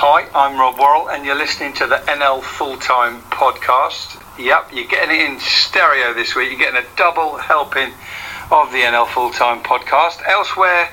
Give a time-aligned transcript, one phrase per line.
[0.00, 4.22] Hi, I'm Rob Worrell, and you're listening to the NL Full Time Podcast.
[4.38, 6.50] Yep, you're getting it in stereo this week.
[6.50, 7.92] You're getting a double helping
[8.52, 10.22] of the NL Full Time Podcast.
[10.24, 10.88] Elsewhere,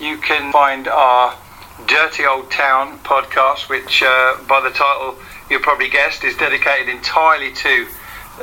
[0.00, 1.38] you can find our
[1.86, 5.14] Dirty Old Town podcast, which, uh, by the title
[5.48, 7.86] you probably guessed, is dedicated entirely to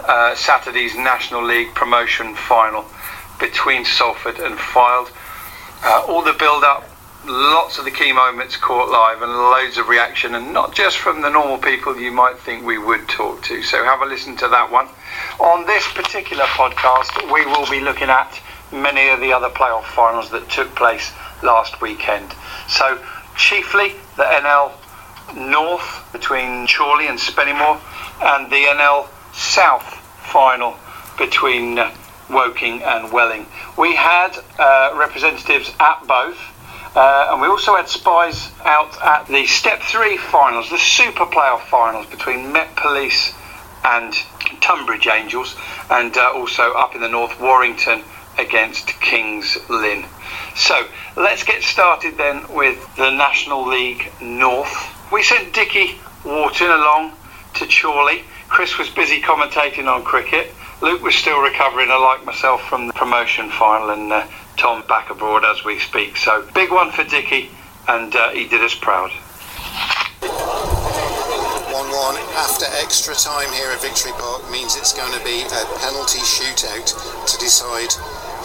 [0.06, 2.86] uh, Saturday's National League promotion final
[3.42, 5.12] between Salford and Fylde.
[5.84, 6.86] Uh, all the build up,
[7.28, 11.22] lots of the key moments caught live, and loads of reaction, and not just from
[11.22, 13.62] the normal people you might think we would talk to.
[13.64, 14.88] So have a listen to that one.
[15.40, 20.30] On this particular podcast, we will be looking at many of the other playoff finals
[20.32, 21.12] that took place
[21.44, 22.34] last weekend.
[22.68, 23.00] So,
[23.36, 24.72] chiefly the NL
[25.36, 27.80] North between Chorley and Spennymoor,
[28.22, 29.84] and the NL South
[30.32, 30.76] final
[31.18, 31.94] between uh,
[32.30, 33.46] Woking and Welling.
[33.78, 36.38] We had uh, representatives at both.
[36.98, 41.62] Uh, and we also had spies out at the Step 3 finals, the Super Playoff
[41.68, 43.36] finals between Met Police
[43.86, 44.16] and
[44.62, 45.56] Tonbridge Angels,
[45.92, 48.02] and uh, also up in the north, Warrington
[48.40, 50.06] against Kings Lynn.
[50.56, 54.76] So let's get started then with the National League North.
[55.12, 57.12] We sent Dickie Wharton along
[57.58, 58.24] to Chorley.
[58.50, 60.52] Chris was busy commentating on cricket.
[60.80, 65.44] Luke was still recovering, like myself, from the promotion final, and uh, Tom back abroad
[65.44, 66.18] as we speak.
[66.18, 67.50] So big one for Dickie,
[67.88, 69.10] and uh, he did us proud.
[70.22, 76.20] 1-1 after extra time here at Victory Park means it's going to be a penalty
[76.22, 76.94] shootout
[77.26, 77.94] to decide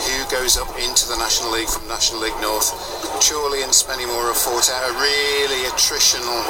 [0.08, 2.72] who goes up into the National League from National League North.
[3.20, 6.44] Chorley and Spennymoor have fought out a really attritional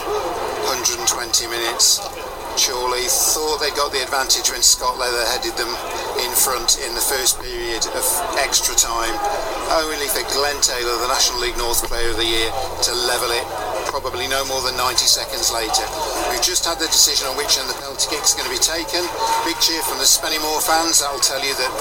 [0.71, 2.01] 120 minutes.
[2.57, 5.73] Chorley thought they got the advantage when Scott Leather headed them
[6.21, 8.05] in front in the first period of
[8.37, 9.15] extra time,
[9.73, 12.51] only for Glenn Taylor, the National League North Player of the Year,
[12.85, 13.47] to level it
[13.89, 15.85] probably no more than 90 seconds later.
[16.33, 18.61] We've just had the decision on which end the penalty kick is going to be
[18.61, 19.05] taken.
[19.45, 21.05] Big cheer from the Spennymoor fans.
[21.05, 21.73] That'll tell you that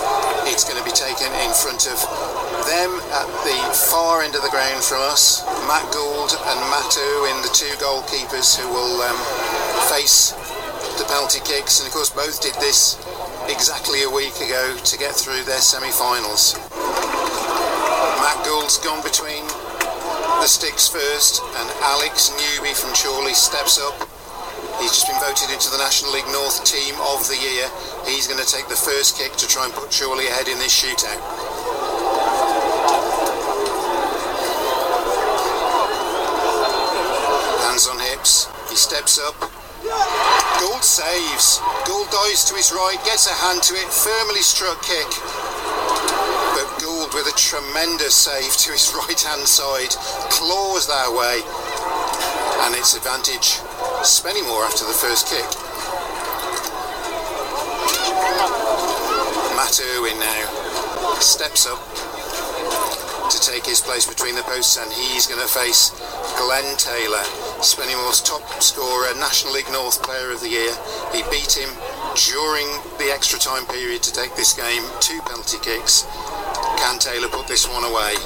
[0.52, 2.00] it's going to be taken in front of
[2.68, 3.60] them at the
[3.92, 5.44] far end of the ground from us.
[5.68, 9.20] Matt Gould and Matt Irwin the two goalkeepers who will um,
[9.88, 10.36] face
[10.98, 11.80] the penalty kicks.
[11.80, 12.98] And of course, both did this
[13.48, 16.56] exactly a week ago to get through their semi-finals.
[18.20, 19.46] Matt Gould's gone between
[20.42, 23.94] the sticks first, and Alex Newby from Chorley steps up.
[24.82, 27.70] He's just been voted into the National League North Team of the Year.
[28.10, 30.74] He's going to take the first kick to try and put Chorley ahead in this
[30.74, 31.22] shootout.
[37.62, 38.50] Hands on hips.
[38.70, 39.61] He steps up.
[39.82, 41.60] Gould saves.
[41.86, 45.10] Gould dives to his right, gets a hand to it, firmly struck kick.
[46.54, 49.90] But Gould with a tremendous save to his right hand side,
[50.30, 51.42] claws that way,
[52.66, 53.58] and it's advantage.
[54.06, 55.50] Spennymoor after the first kick.
[59.58, 60.46] Matt Irwin now
[61.20, 61.82] steps up
[63.30, 65.90] to take his place between the posts, and he's going to face
[66.38, 67.24] Glenn Taylor,
[67.62, 70.74] Spennymoor's top scorer, National League North Player of the Year.
[71.14, 71.70] He beat him
[72.18, 72.66] during
[72.98, 76.10] the extra time period to take this game, two penalty kicks.
[76.82, 78.18] Can Taylor put this one away?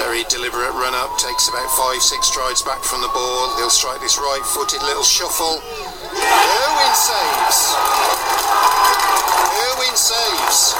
[0.00, 3.54] Very deliberate run up, takes about five, six strides back from the ball.
[3.60, 5.60] He'll strike this right footed little shuffle.
[5.60, 7.76] Irwin saves.
[9.60, 10.72] Irwin saves.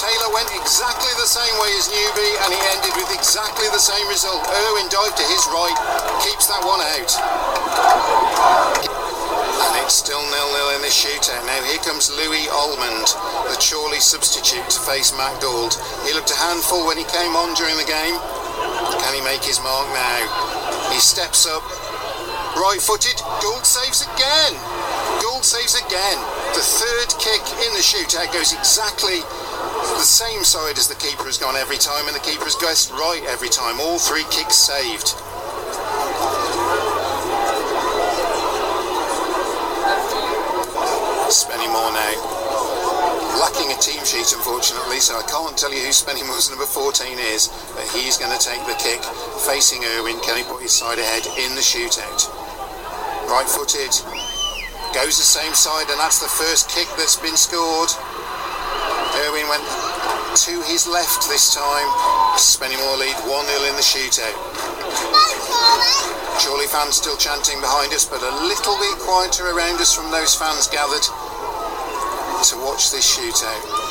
[0.00, 4.06] Taylor went exactly the same way as Newby and he ended with exactly the same
[4.08, 4.44] result.
[4.44, 5.76] Irwin dived to his right,
[6.24, 7.12] keeps that one out.
[9.56, 11.44] And it's still nil-nil in this shootout.
[11.48, 13.08] Now here comes Louis Almond,
[13.48, 15.74] the Chorley substitute to face Matt Gould.
[16.04, 18.20] He looked a handful when he came on during the game.
[19.00, 20.20] Can he make his mark now?
[20.92, 21.64] He steps up,
[22.56, 23.16] right-footed.
[23.40, 24.54] Gould saves again.
[25.24, 26.20] Gould saves again.
[26.56, 31.36] The third kick in the shootout goes exactly the same side as the keeper has
[31.36, 33.76] gone every time, and the keeper has guessed right every time.
[33.76, 35.12] All three kicks saved.
[41.28, 42.16] Spennymoor now.
[43.36, 47.52] Lacking a team sheet, unfortunately, so I can't tell you who Spennymoor's number 14 is,
[47.76, 49.04] but he's going to take the kick.
[49.44, 52.32] Facing Irwin, can he put his side ahead in the shootout?
[53.28, 53.92] Right footed,
[54.96, 57.92] goes the same side, and that's the first kick that's been scored.
[59.28, 59.60] Irwin went
[60.40, 61.88] to his left this time.
[62.40, 64.32] Spennymoor lead 1-0 in the shootout.
[66.40, 70.34] Chorley fans still chanting behind us, but a little bit quieter around us from those
[70.34, 73.85] fans gathered to watch this shootout.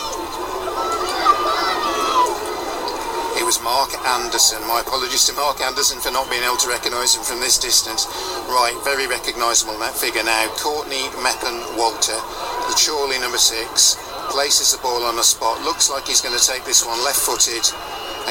[3.46, 4.58] It was Mark Anderson.
[4.66, 8.10] My apologies to Mark Anderson for not being able to recognise him from this distance.
[8.50, 10.50] Right, very recognisable that figure now.
[10.58, 12.18] Courtney Meppen Walter,
[12.66, 14.02] the Chorley number six,
[14.34, 15.62] places the ball on the spot.
[15.62, 17.62] Looks like he's going to take this one left footed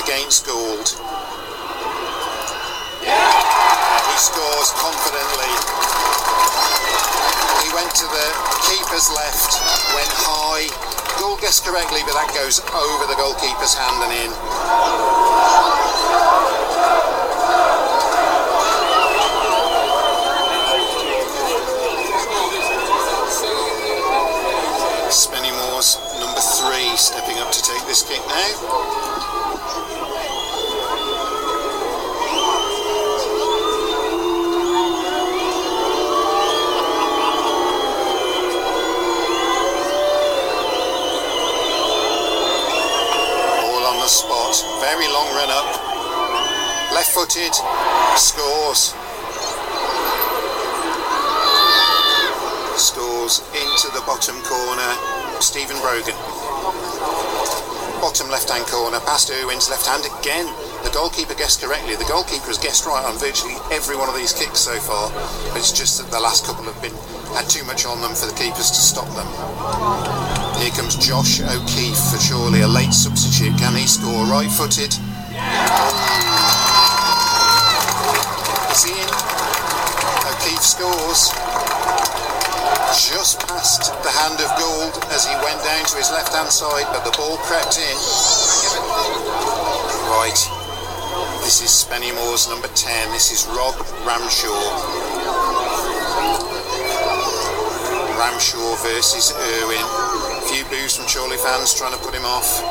[0.03, 0.91] against Gould.
[3.07, 5.53] He scores confidently.
[7.63, 8.27] He went to the
[8.67, 9.63] keeper's left,
[9.95, 10.94] went high.
[11.19, 14.31] Gould guessed correctly, but that goes over the goalkeeper's hand and in.
[59.31, 60.47] Irwin's left hand again.
[60.83, 61.97] The goalkeeper guessed correctly.
[61.97, 65.09] The goalkeeper has guessed right on virtually every one of these kicks so far.
[65.53, 66.95] But it's just that the last couple have been
[67.33, 69.27] had too much on them for the keepers to stop them.
[70.61, 73.57] Here comes Josh O'Keefe for Chorley a late substitute.
[73.59, 74.93] Can he score right footed?
[78.75, 79.11] Is he in?
[80.27, 81.33] O'Keefe scores.
[82.95, 86.87] Just past the hand of Gould as he went down to his left hand side,
[86.95, 87.97] but the ball crept in.
[90.11, 90.41] Right.
[91.45, 93.11] This is Spennymoor's number 10.
[93.13, 94.51] This is Rob Ramshaw.
[98.19, 99.85] Ramshaw versus Irwin.
[100.39, 102.63] A few boos from Chorley fans trying to put him off.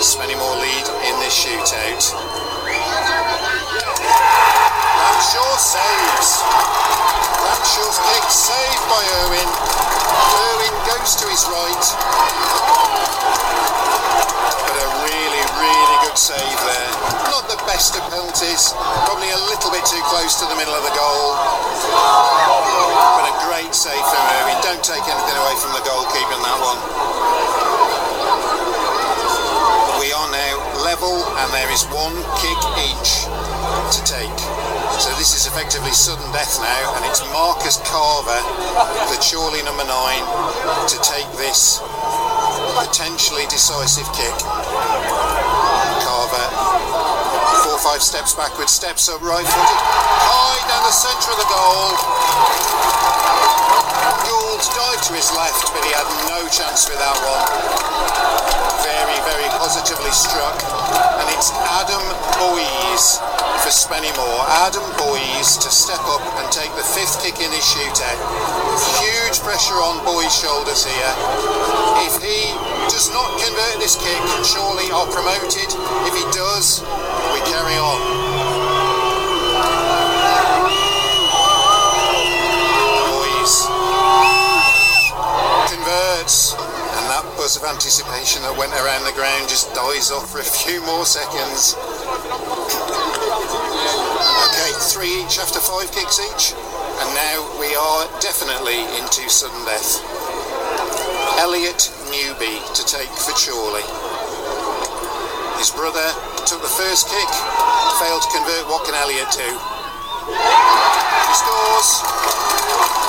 [0.00, 2.14] Spennymoor lead in this shootout.
[5.00, 6.44] Ramshaw saves.
[7.40, 9.48] Ramshaw's kick saved by Irwin.
[9.48, 11.86] Irwin goes to his right.
[14.60, 16.92] But a really, really good save there.
[17.32, 18.76] Not the best of penalties.
[19.08, 21.32] Probably a little bit too close to the middle of the goal.
[23.16, 24.60] But a great save from Irwin.
[24.60, 26.76] Don't take anything away from the goalkeeper in that one.
[29.96, 30.54] We are now
[30.84, 33.24] level and there is one kick each
[33.96, 34.59] to take.
[35.00, 38.36] So this is effectively sudden death now and it's Marcus Carver,
[39.08, 40.20] the Chorley number nine,
[40.92, 41.80] to take this
[42.76, 44.36] potentially decisive kick.
[46.04, 46.48] Carver,
[47.64, 49.80] four or five steps backwards, steps up right footed,
[50.20, 51.96] high down the centre of the goal.
[54.00, 57.44] Gould dived to his left, but he had no chance with that one.
[58.80, 60.56] Very, very positively struck.
[61.20, 62.00] And it's Adam
[62.40, 63.20] Boyes
[63.60, 64.40] for Spennymoor.
[64.64, 68.20] Adam Boyes to step up and take the fifth kick in his shootout.
[69.04, 71.12] Huge pressure on Boyes' shoulders here.
[72.08, 72.48] If he
[72.88, 75.68] does not convert this kick, Chorley are promoted.
[76.08, 76.80] If he does,
[77.36, 78.19] we carry on.
[87.56, 91.74] Of anticipation that went around the ground just dies off for a few more seconds.
[94.46, 99.98] Okay, three each after five kicks each, and now we are definitely into sudden death.
[101.42, 103.82] Elliot Newby to take for Chorley.
[105.58, 106.06] His brother
[106.46, 107.30] took the first kick,
[107.98, 108.68] failed to convert.
[108.70, 109.50] What can Elliot do?
[110.28, 111.90] He scores.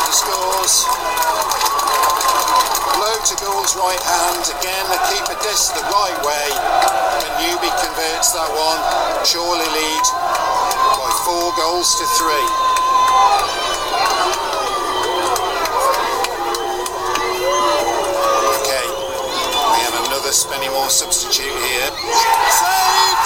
[0.07, 1.50] He scores.
[3.01, 4.45] Low to Gould's right hand.
[4.61, 6.47] Again, the keeper discs the right way.
[7.17, 8.77] And Newby converts that one.
[9.25, 10.05] Chorley lead
[11.01, 12.45] by four goals to three.
[18.61, 21.89] Okay, we have another Spennymoor substitute here.
[22.53, 23.25] Saved!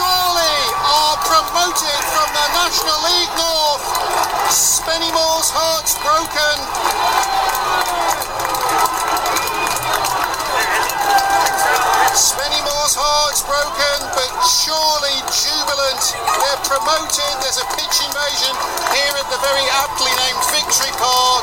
[0.00, 3.84] Chorley are promoted from the National League North.
[4.48, 7.43] Spennymoor's heart's broken.
[12.14, 15.98] Spennymoor's heart's broken, but Chorley jubilant.
[16.14, 17.34] They're promoted.
[17.42, 18.54] There's a pitch invasion
[18.94, 21.42] here at the very aptly named Victory Park.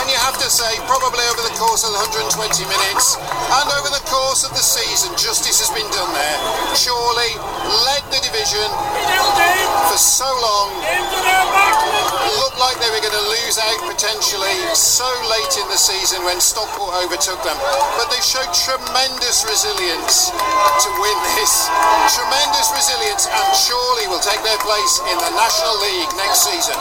[0.00, 3.92] And you have to say, probably over the course of the 120 minutes and over
[3.92, 6.40] the course of the season, justice has been done there.
[6.72, 7.36] Chorley
[7.84, 8.66] led the division
[9.86, 10.74] for so long.
[10.82, 15.78] It looked like they were going going to lose out potentially so late in the
[15.78, 17.54] season when Stockport overtook them.
[17.94, 21.70] But they showed tremendous resilience to win this.
[22.10, 26.74] Tremendous resilience and Chorley will take their place in the National League next season.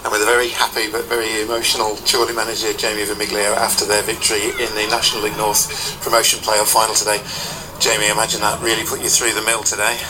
[0.00, 4.56] And with a very happy but very emotional Chorley manager Jamie Vermiglio after their victory
[4.56, 5.68] in the National League North
[6.00, 7.20] promotion playoff final today.
[7.76, 10.00] Jamie, imagine that really put you through the mill today.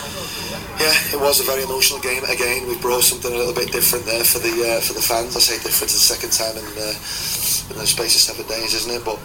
[0.81, 2.25] Yeah, it was a very emotional game.
[2.25, 5.37] Again, we brought something a little bit different there for the uh, for the fans.
[5.37, 6.97] I say different the second time in, uh,
[7.69, 9.05] in the space of seven days, isn't it?
[9.05, 9.21] But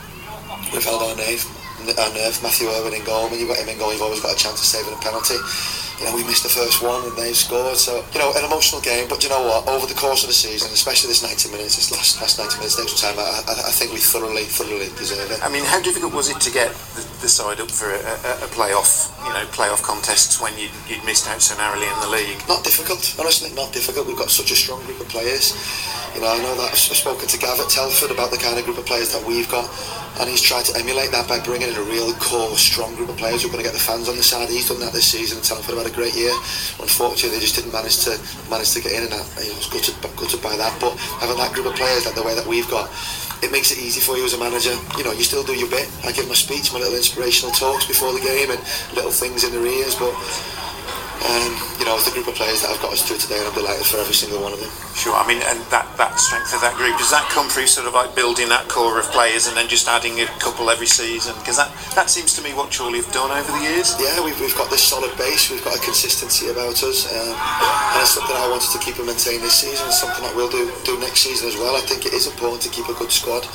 [0.76, 1.48] we've held our nerve,
[1.94, 2.42] nerve.
[2.42, 3.30] Matthew Irwin in goal.
[3.30, 5.38] When you've got him in goal, you've always got a chance of saving a penalty
[6.00, 7.78] you know, we missed the first one and they scored.
[7.78, 9.08] So, you know, an emotional game.
[9.08, 9.68] But you know what?
[9.68, 12.78] Over the course of the season, especially this 90 minutes, this last, last 90 minutes,
[12.78, 15.40] next time, I, I, I, think we thoroughly, thoroughly deserve it.
[15.40, 18.32] I mean, how difficult was it to get the, the side up for a, a,
[18.44, 22.12] a playoff, you know, playoff contests when you'd, you'd missed out so narrowly in the
[22.12, 22.44] league?
[22.48, 24.08] Not difficult, honestly, not difficult.
[24.08, 25.56] We've got such a strong group of players.
[26.12, 28.64] You know, I know that I've spoken to Gav at Telford about the kind of
[28.64, 29.68] group of players that we've got,
[30.20, 33.18] and he's tried to emulate that by bringing in a real core, strong group of
[33.18, 34.48] players who are going to get the fans on the side.
[34.50, 35.42] He's done that this season.
[35.42, 36.32] Telford have had a great year.
[36.80, 38.16] Unfortunately, they just didn't manage to
[38.50, 40.72] manage to get in, and you know, was gutted, gutted by that.
[40.80, 42.88] But having that group of players, like the way that we've got,
[43.44, 44.74] it makes it easy for you as a manager.
[44.98, 45.92] You know, you still do your bit.
[46.08, 48.60] I give my speech, my little inspirational talks before the game, and
[48.96, 50.16] little things in their ears, but
[51.26, 53.50] um, you know, it's the group of players that I've got us through today, and
[53.50, 54.70] I'm delighted for every single one of them.
[54.94, 55.18] Sure.
[55.18, 57.98] I mean, and that, that strength of that group does that come through sort of
[57.98, 61.34] like building that core of players and then just adding a couple every season?
[61.42, 63.98] Because that, that seems to me what Chorley have done over the years.
[63.98, 65.50] Yeah, we've, we've got this solid base.
[65.50, 69.10] We've got a consistency about us, um, and it's something I wanted to keep and
[69.10, 69.90] maintain this season.
[69.90, 71.74] It's something that we'll do do next season as well.
[71.74, 73.50] I think it is important to keep a good squad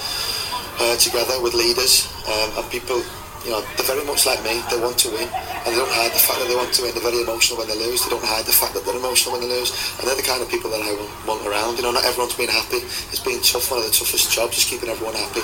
[0.82, 2.98] uh, together with leaders um, and people
[3.44, 4.60] you know, they're very much like me.
[4.68, 6.92] They want to win, and they don't hide the fact that they want to win.
[6.92, 8.04] They're very emotional when they lose.
[8.04, 10.44] They don't hide the fact that they're emotional when they lose, and they're the kind
[10.44, 10.92] of people that I
[11.24, 11.80] want around.
[11.80, 12.84] You know, not everyone's been happy.
[13.12, 13.72] It's been tough.
[13.72, 15.40] One of the toughest jobs is keeping everyone happy.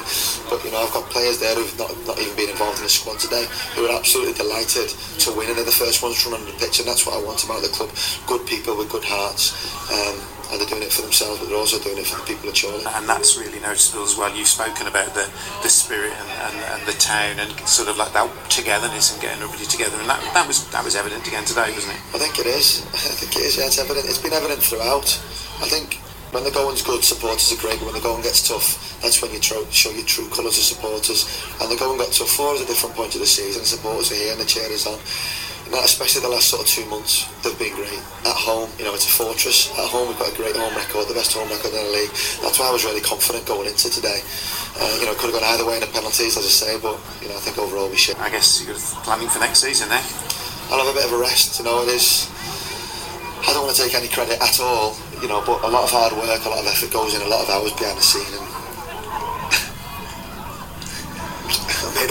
[0.52, 2.92] But you know, I've got players there who've not, not even been involved in the
[2.92, 4.92] squad today who are absolutely delighted
[5.24, 7.16] to win, and they're the first ones to run on the pitch, and that's what
[7.16, 7.88] I want about the club.
[8.28, 9.56] Good people with good hearts.
[9.88, 12.48] Um, and they're doing it for themselves, but they're also doing it for the people
[12.48, 12.84] of Chorley.
[12.86, 14.34] And that's really noticeable as well.
[14.34, 15.26] You've spoken about the,
[15.62, 19.42] the spirit and, and, and the town and sort of like that togetherness and getting
[19.42, 22.02] everybody together, and that, that was that was evident again today, wasn't it?
[22.14, 22.86] I think it is.
[22.94, 23.58] I think it is.
[23.58, 24.06] Yeah, it's evident.
[24.06, 25.06] It's been evident throughout.
[25.62, 26.00] I think
[26.32, 29.32] when the going's good, supporters are great, but when the going gets tough, that's when
[29.32, 31.24] you tro- show your true colours as supporters.
[31.60, 33.64] And the going got tough for us at different points of the season.
[33.64, 34.98] Supporters are here and the chair is on
[35.74, 37.98] especially the last sort of two months, they've been great.
[38.22, 39.70] At home, you know, it's a fortress.
[39.74, 42.12] At home, we've got a great home record, the best home record in the league.
[42.42, 44.22] That's why I was really confident going into today.
[44.78, 46.72] Uh, you know, it could have gone either way in the penalties, as I say,
[46.78, 48.16] but you know, I think overall we should.
[48.22, 50.04] I guess you're planning for next season, eh?
[50.70, 51.58] I'll have a bit of a rest.
[51.58, 52.30] You know, it is.
[53.46, 55.90] I don't want to take any credit at all, you know, but a lot of
[55.90, 58.26] hard work, a lot of effort goes in, a lot of hours behind the scene,
[58.34, 58.46] and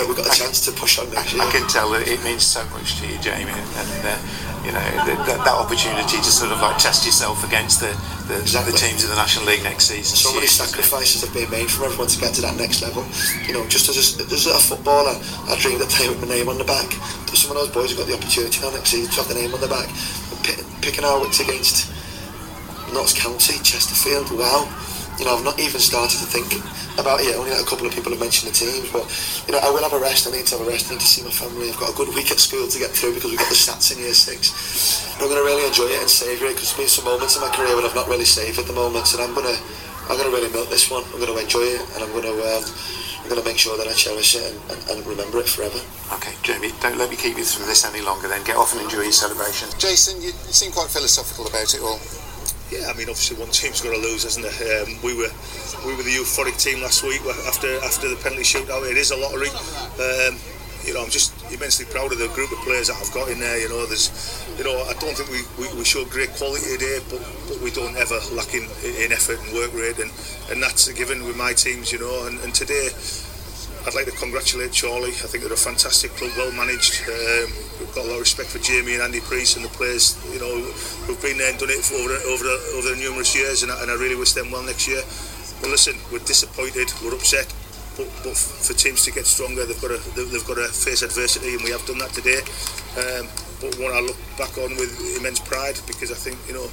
[0.08, 1.44] we've got a chance to push on next year.
[1.44, 4.18] I can tell that it means so much to you, Jamie, and uh,
[4.66, 7.94] you know that, that, opportunity to sort of like test yourself against the
[8.26, 8.74] the, exactly.
[8.74, 10.18] the, teams in the National League next season.
[10.18, 13.06] So many sacrifices have been made from everyone to get to that next level.
[13.46, 15.14] You know, just as a, as a footballer,
[15.46, 16.90] I dreamed of playing with my name on the back.
[17.30, 19.38] But some of those boys have got the opportunity now next season to have the
[19.38, 19.88] name on the back.
[20.82, 21.94] picking our wits against
[22.94, 24.66] Notts County, Chesterfield, wow.
[25.20, 26.60] You know, I've not even started to think
[27.00, 27.36] about it.
[27.36, 29.08] Only like a couple of people have mentioned the teams, but
[29.48, 30.28] you know, I will have a rest.
[30.28, 30.92] I need to have a rest.
[30.92, 31.72] I need to see my family.
[31.72, 33.96] I've got a good week at school to get through because we've got the stats
[33.96, 34.52] in year six.
[35.16, 37.40] But I'm going to really enjoy it and savour it because there's been some moments
[37.40, 39.58] in my career when I've not really savoured the moments, and I'm going to,
[40.12, 41.08] I'm going to really milk this one.
[41.16, 42.36] I'm going to enjoy it, and I'm going to.
[42.36, 42.64] Um,
[43.26, 45.82] I'm going to make sure that I cherish it and, and, and, remember it forever.
[46.14, 48.44] Okay, Jamie, don't let me keep you from this any longer then.
[48.44, 49.68] Get off and enjoy your celebration.
[49.80, 51.98] Jason, you, you seem quite philosophical about it all.
[52.76, 54.56] Yeah, I mean, obviously one team's got to lose, hasn't it?
[54.60, 55.32] Um, we were
[55.88, 58.90] we were the euphoric team last week after after the penalty shootout.
[58.90, 59.50] It is a lottery.
[59.96, 60.36] Um,
[60.84, 63.40] you know, I'm just immensely proud of the group of players that I've got in
[63.40, 63.58] there.
[63.58, 64.12] You know, there's,
[64.58, 67.72] you know, I don't think we, we, we showed great quality today, but, but we
[67.72, 70.12] don't ever lack in, in effort and work rate, and,
[70.52, 71.92] and that's a given with my teams.
[71.92, 72.90] You know, and, and today
[73.86, 75.14] I'd like to congratulate Chorley.
[75.22, 77.06] I think they're a fantastic club, well managed.
[77.06, 80.18] Um, we've got a lot of respect for Jamie and Andy Preece and the players,
[80.34, 80.58] you know,
[81.06, 82.50] who've been there and done it for over over
[82.82, 85.06] over numerous years, and I, and I really wish them well next year.
[85.62, 87.46] But listen, we're disappointed, we're upset,
[87.94, 91.54] but, but for teams to get stronger, they've got to they've got to face adversity,
[91.54, 92.42] and we have done that today.
[92.98, 93.30] Um,
[93.62, 96.66] but one I look back on with immense pride because I think you know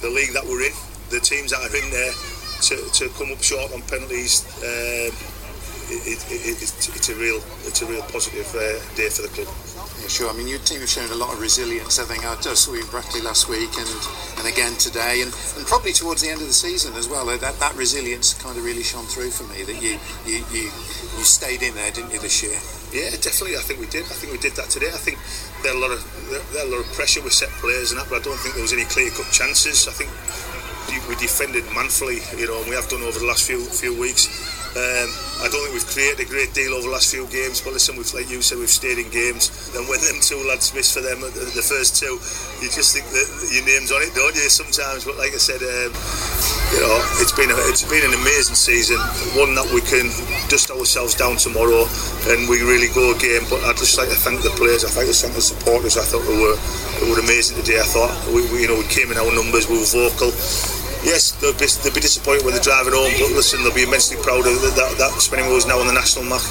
[0.00, 0.72] the league that we're in,
[1.12, 2.12] the teams that are in there,
[2.72, 4.48] to, to come up short on penalties.
[4.64, 5.12] Um,
[5.90, 9.48] it, it, it's, it's a real it's a real positive uh, day for the club.
[10.00, 10.28] Yeah, sure.
[10.28, 11.98] I mean, your team have shown a lot of resilience.
[11.98, 13.88] I think I just saw you in Brackley last week, and,
[14.38, 17.26] and again today, and, and probably towards the end of the season as well.
[17.26, 19.62] That that resilience kind of really shone through for me.
[19.64, 22.58] That you you you, you stayed in there, didn't you, this year?
[22.92, 23.56] Yeah, definitely.
[23.56, 24.04] I think we did.
[24.06, 24.88] I think we did that today.
[24.88, 25.18] I think
[25.62, 26.00] there had a lot of
[26.30, 28.54] there had a lot of pressure with set players and that, but I don't think
[28.54, 29.88] there was any clear cut chances.
[29.88, 30.10] I think
[31.08, 34.28] we defended manfully, you know, and we have done over the last few few weeks.
[34.74, 35.06] Um,
[35.38, 37.94] I don't think we've created a great deal over the last few games, but listen,
[37.94, 39.70] we've, like you said, we've stayed in games.
[39.70, 42.18] And when them two lads miss for them, the, the first two,
[42.58, 44.50] you just think that your name's on it, don't you?
[44.50, 45.94] Sometimes, but like I said, um,
[46.74, 48.98] you know, it's been a, it's been an amazing season,
[49.38, 50.10] one that we can
[50.50, 51.86] dust ourselves down tomorrow,
[52.34, 53.46] and we really go again.
[53.46, 54.82] But I'd just like to thank the players.
[54.82, 55.94] I like to thank the supporters.
[55.94, 56.58] I thought they were
[56.98, 57.78] they were amazing today.
[57.78, 60.34] I thought we, we you know we came in our numbers, we were vocal
[61.04, 64.16] yes, they'll be, they'll be disappointed when they're driving home, but listen, they'll be immensely
[64.24, 64.96] proud of that.
[64.98, 66.42] That Spinning Wheel is now on the national map.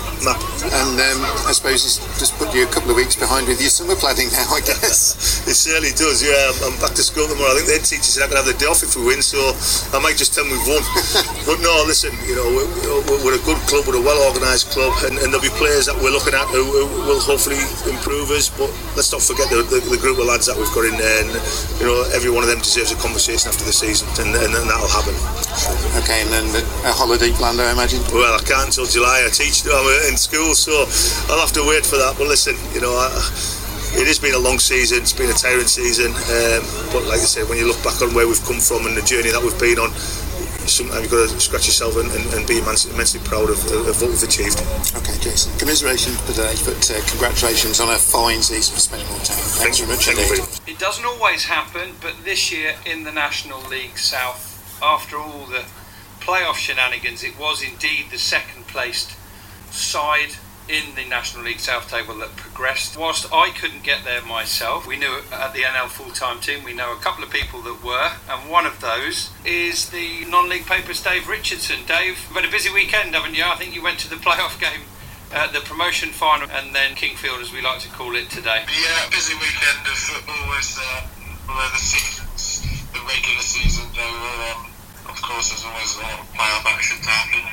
[0.70, 1.20] And um,
[1.50, 4.30] I suppose it's just put you a couple of weeks behind with your summer planning
[4.32, 5.44] now, I guess.
[5.50, 6.54] it certainly does, yeah.
[6.64, 7.56] I'm, back to school tomorrow.
[7.56, 9.22] I think the head teacher said I can have the day off if we win,
[9.26, 9.40] so
[9.92, 10.84] I might just tell them we've won.
[11.48, 14.94] but no, listen, you know, we're, we're a good club, we're a well organised club,
[15.08, 18.52] and, and, there'll be players that we're looking at who, who, will hopefully improve us.
[18.52, 21.20] But let's not forget the, the, the, group of lads that we've got in there,
[21.26, 21.32] and
[21.80, 24.68] you know, every one of them deserves a conversation after the season, and, and, and
[24.68, 25.16] that'll happen.
[26.04, 26.46] Okay, and then
[26.84, 28.04] a holiday planned, I imagine.
[28.12, 29.24] Well, I can't until July.
[29.26, 29.64] I teach.
[29.66, 30.86] I'm in school, so
[31.32, 32.16] I'll have to wait for that.
[32.18, 32.94] But listen, you know.
[32.94, 33.10] I,
[33.94, 37.30] it has been a long season, it's been a tiring season, um, but like I
[37.30, 39.54] said, when you look back on where we've come from and the journey that we've
[39.62, 39.94] been on,
[40.66, 44.02] sometimes you've got to scratch yourself and, and, and be immensely, immensely proud of, of,
[44.02, 44.60] what we've achieved.
[44.98, 45.54] Okay, Jason.
[45.60, 49.38] Commiserations today, but uh, congratulations on a fine season for Spennymoor Town.
[49.62, 55.18] Thanks very much doesn't always happen, but this year in the National League South, after
[55.18, 55.64] all the
[56.20, 59.16] playoff shenanigans, it was indeed the second placed
[59.72, 60.36] side
[60.68, 62.98] in the National League South table that progressed.
[62.98, 66.74] Whilst I couldn't get there myself, we knew at the NL full time team, we
[66.74, 70.66] know a couple of people that were, and one of those is the non league
[70.66, 71.86] papers Dave Richardson.
[71.88, 73.46] Dave, you've had a busy weekend, haven't you?
[73.46, 74.82] I think you went to the playoff game.
[75.34, 78.62] Uh, the promotion final and then Kingfield, as we like to call it today.
[78.70, 82.62] Yeah, busy weekend of football with uh, the seasons,
[82.94, 83.90] the regular season.
[83.98, 84.70] They were um,
[85.10, 87.50] of course, there's always a lot of playoff action to happen.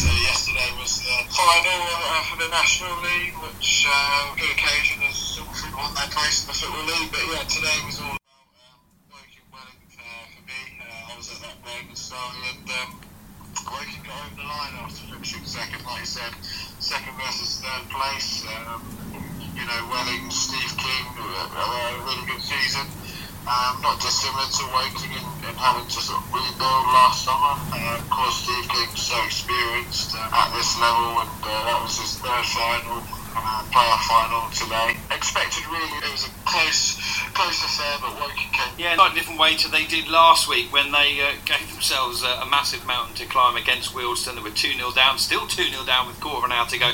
[0.00, 5.36] Said, yesterday was the final uh, for the National League, which uh, good occasion as
[5.36, 7.12] Salford won their place in the Football League.
[7.12, 8.80] But yeah, today was all about um,
[9.12, 10.60] working well uh, for me.
[10.80, 13.09] Uh, I was at that and started, and um,
[13.50, 16.32] Woking over the line after finishing second, like you said,
[16.78, 18.46] second versus third place.
[18.46, 18.82] Um,
[19.54, 22.86] you know, Welling, Steve King, uh, a really good season.
[23.50, 27.58] Um, not dissimilar to Woking and, and having to sort of rebuild last summer.
[27.74, 31.98] Uh, of course, Steve King's so experienced uh, at this level, and uh, that was
[31.98, 33.19] his third final.
[33.36, 34.96] Uh, playoff final today.
[35.14, 36.98] Expected really, it was a close,
[37.34, 38.74] close affair, but Woking came.
[38.78, 42.22] Yeah, not a different way to they did last week when they uh, gave themselves
[42.22, 44.34] a, a, massive mountain to climb against Wealdstone.
[44.34, 46.78] They were 2 0 down, still 2 0 down with quarter of an hour to
[46.78, 46.92] go,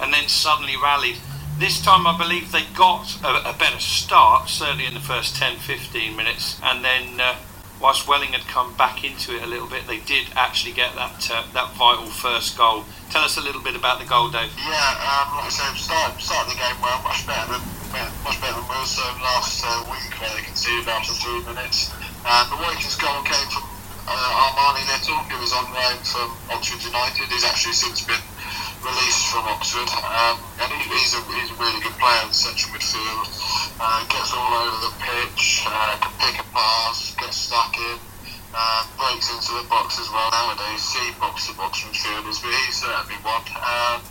[0.00, 1.16] and then suddenly rallied
[1.60, 5.58] this time, I believe they got a, a better start, certainly in the first 10
[5.58, 7.20] 15 minutes, and then.
[7.20, 7.36] Uh,
[7.80, 11.30] whilst Welling had come back into it a little bit, they did actually get that
[11.30, 12.84] uh, that vital first goal.
[13.10, 14.54] Tell us a little bit about the goal, Dave.
[14.54, 17.62] Yeah, um, like I said, start start the game well, much better than
[18.22, 21.90] much better than Wealdstone last uh, week, where they conceded after three minutes.
[22.22, 23.66] Um, the Wakers goal came from
[24.06, 27.26] uh, Armani Little, who was on loan from Oxford United.
[27.34, 28.22] He's actually since been
[28.86, 32.78] released from Oxford, um, and he, he's, a, he's a really good player in central
[32.78, 33.26] midfield.
[33.82, 37.98] Uh, gets all over the pitch, uh, can pick a pass, gets stuck in,
[38.54, 40.30] uh, breaks into the box as well.
[40.30, 43.46] Nowadays, see box to box from midfielders, but he's certainly one.
[43.62, 44.02] Um,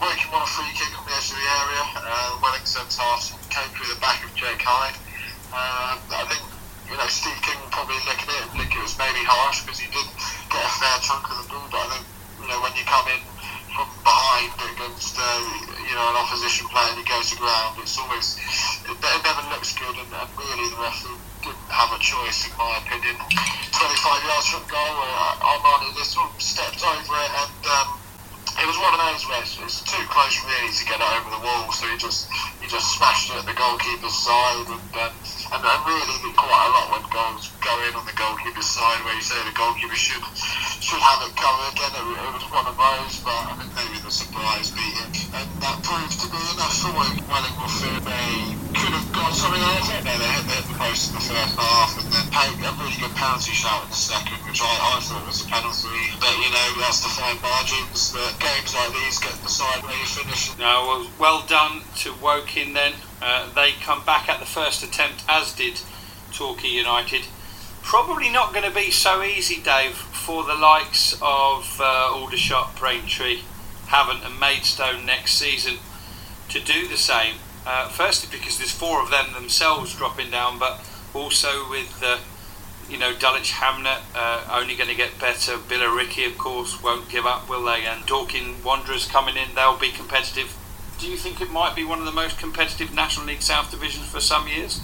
[0.00, 1.82] working on a free kick on the edge of the area.
[2.04, 4.96] Uh, Wellington pass came through the back of Jake Hyde.
[5.52, 6.42] Um, I think
[6.88, 9.64] you know Steve King will probably look at it and think it was maybe harsh
[9.64, 10.08] because he did
[10.52, 12.04] get a fair chunk of the ball, but I think
[12.44, 13.20] you know when you come in
[13.72, 15.24] from behind against uh,
[15.84, 18.36] you know an opposition player and he goes to ground, it's always
[18.84, 22.52] it, it never looks good, and, and really the referee didn't have a choice in
[22.58, 23.16] my opinion.
[23.18, 27.62] 25 yards from goal, uh, Armani Little stepped over it and.
[27.66, 27.88] Um,
[28.58, 31.30] it was one of those where it was too close really to get it over
[31.30, 32.26] the wall, so he just
[32.58, 35.14] he just smashed it at the goalkeeper's side, and um,
[35.54, 39.14] and, and really quite a lot when goals go in on the goalkeeper's side, where
[39.14, 40.24] you say the goalkeeper should
[40.88, 41.76] should have it covered.
[41.76, 45.12] Again, it, it was one of those, but I think maybe the surprise beat him,
[45.36, 50.00] and that proved to be enough for Welling They could have got something out of
[50.00, 50.08] it.
[50.08, 53.84] They hit, the post in the first half, and then a really good penalty shout
[53.84, 56.00] in the second, which I, I thought was a penalty.
[56.24, 60.08] But you know, that's the fine margins that games like these get decided where you
[60.08, 60.56] finish.
[60.56, 62.96] No, well, well done to Woking then.
[63.20, 65.84] Uh, they come back at the first attempt, as did
[66.32, 67.28] Torquay United.
[67.82, 73.40] Probably not going to be so easy, Dave, for the likes of uh, Aldershot, Braintree,
[73.86, 75.78] Havant, and Maidstone next season
[76.50, 77.36] to do the same.
[77.66, 82.18] Uh, firstly, because there's four of them themselves dropping down, but also with uh,
[82.90, 85.52] you know Dulwich Hamlet uh, only going to get better.
[85.56, 87.86] Billericay, of course, won't give up, will they?
[87.86, 90.54] And Dorking Wanderers coming in, they'll be competitive.
[90.98, 94.10] Do you think it might be one of the most competitive National League South divisions
[94.10, 94.82] for some years?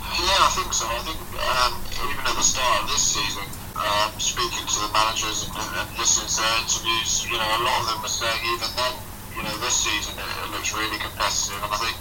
[0.00, 0.86] Yeah, I think so.
[0.88, 3.44] I think um, even at the start of this season,
[3.78, 7.78] um, speaking to the managers and, and, listening to their interviews, you know, a lot
[7.82, 8.94] of them were saying even then,
[9.38, 11.62] you know, this season it, it looks really competitive.
[11.62, 11.98] And I think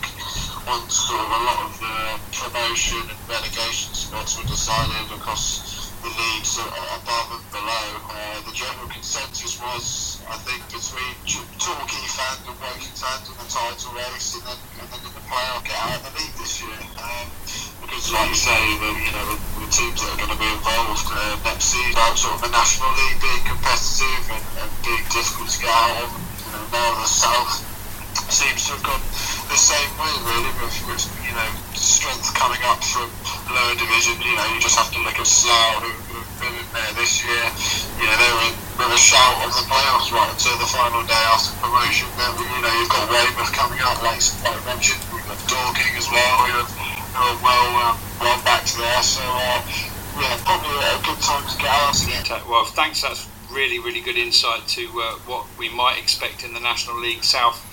[0.66, 1.98] once sort of a lot of the
[2.34, 8.88] promotion and relegation spots were decided across the leagues above and below, uh, the general
[8.90, 11.14] consensus was, I think, between
[11.58, 15.26] Torquay fans and Woking fans in the title race, and then, and then in the
[15.26, 16.78] playoff get out of the league this year.
[17.02, 17.28] Um,
[17.88, 20.50] because, like you say, the, you know, the, the teams that are going to be
[20.52, 25.48] involved uh, next season, sort of the National League being competitive and, and being difficult
[25.48, 26.10] to get out of.
[26.12, 27.64] You know, now the South
[28.28, 29.00] seems to have gone
[29.48, 33.08] the same way, really, with, with you know strength coming up from
[33.56, 34.20] lower division.
[34.20, 37.24] You know, you just have to look at Slough, who, who've been in there this
[37.24, 37.46] year.
[38.04, 38.52] You know, they were
[38.84, 42.12] with a shout of the playoffs right until the final day after promotion.
[42.20, 45.00] Then you know you've got Weymouth coming up, like like mentioned.
[45.16, 46.87] We've got Dorking as well,
[47.18, 49.04] are well um, well back to there.
[49.04, 49.62] So uh,
[50.22, 52.48] yeah, probably a good time to get out.
[52.48, 53.02] Well, thanks.
[53.02, 57.24] That's really, really good insight to uh, what we might expect in the National League
[57.24, 57.64] South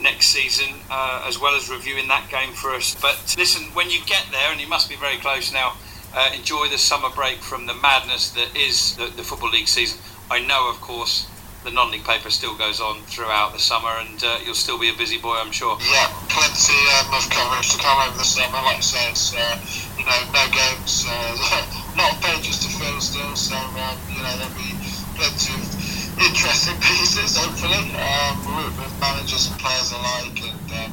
[0.00, 2.96] next season, uh, as well as reviewing that game for us.
[3.00, 5.74] But listen, when you get there, and you must be very close now,
[6.14, 10.00] uh, enjoy the summer break from the madness that is the, the, Football League season.
[10.30, 11.28] I know, of course,
[11.64, 14.88] the non league paper still goes on throughout the summer, and uh, you'll still be
[14.88, 15.76] a busy boy, I'm sure.
[15.80, 18.60] Yeah, plenty um, of coverage to come over the summer.
[18.64, 19.56] Like I said, uh,
[19.98, 24.56] you know, no games, uh, of pages to fill still, so, um, you know, there'll
[24.56, 24.72] be
[25.20, 25.68] plenty of
[26.16, 30.92] interesting pieces, hopefully, um, with managers and players alike, and um,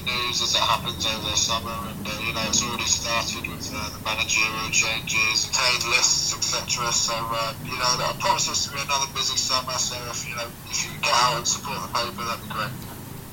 [0.00, 1.76] the news as it happens over the summer.
[1.88, 6.92] And uh, you know, it's already started with uh, the managerial changes, trade lists, etc.
[6.92, 9.72] So uh, you know, that promises to be another busy summer.
[9.76, 12.72] So if you know, if you get out and support the paper, that'd be great.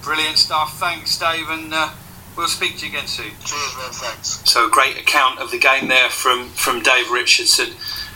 [0.03, 0.79] Brilliant stuff.
[0.79, 1.73] Thanks, Dave, and.
[1.73, 1.89] Uh,
[2.37, 3.31] we'll speak to you again soon.
[3.43, 3.91] Cheers, man.
[3.91, 4.43] Thanks.
[4.45, 7.73] So, great account of the game there from, from Dave Richardson.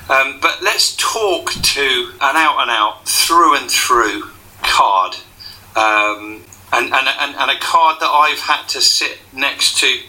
[0.09, 4.29] Um, but let's talk to an out and out, through and through
[4.61, 5.15] card.
[5.75, 9.99] Um, and, and, and, and, a card that I've had to sit next to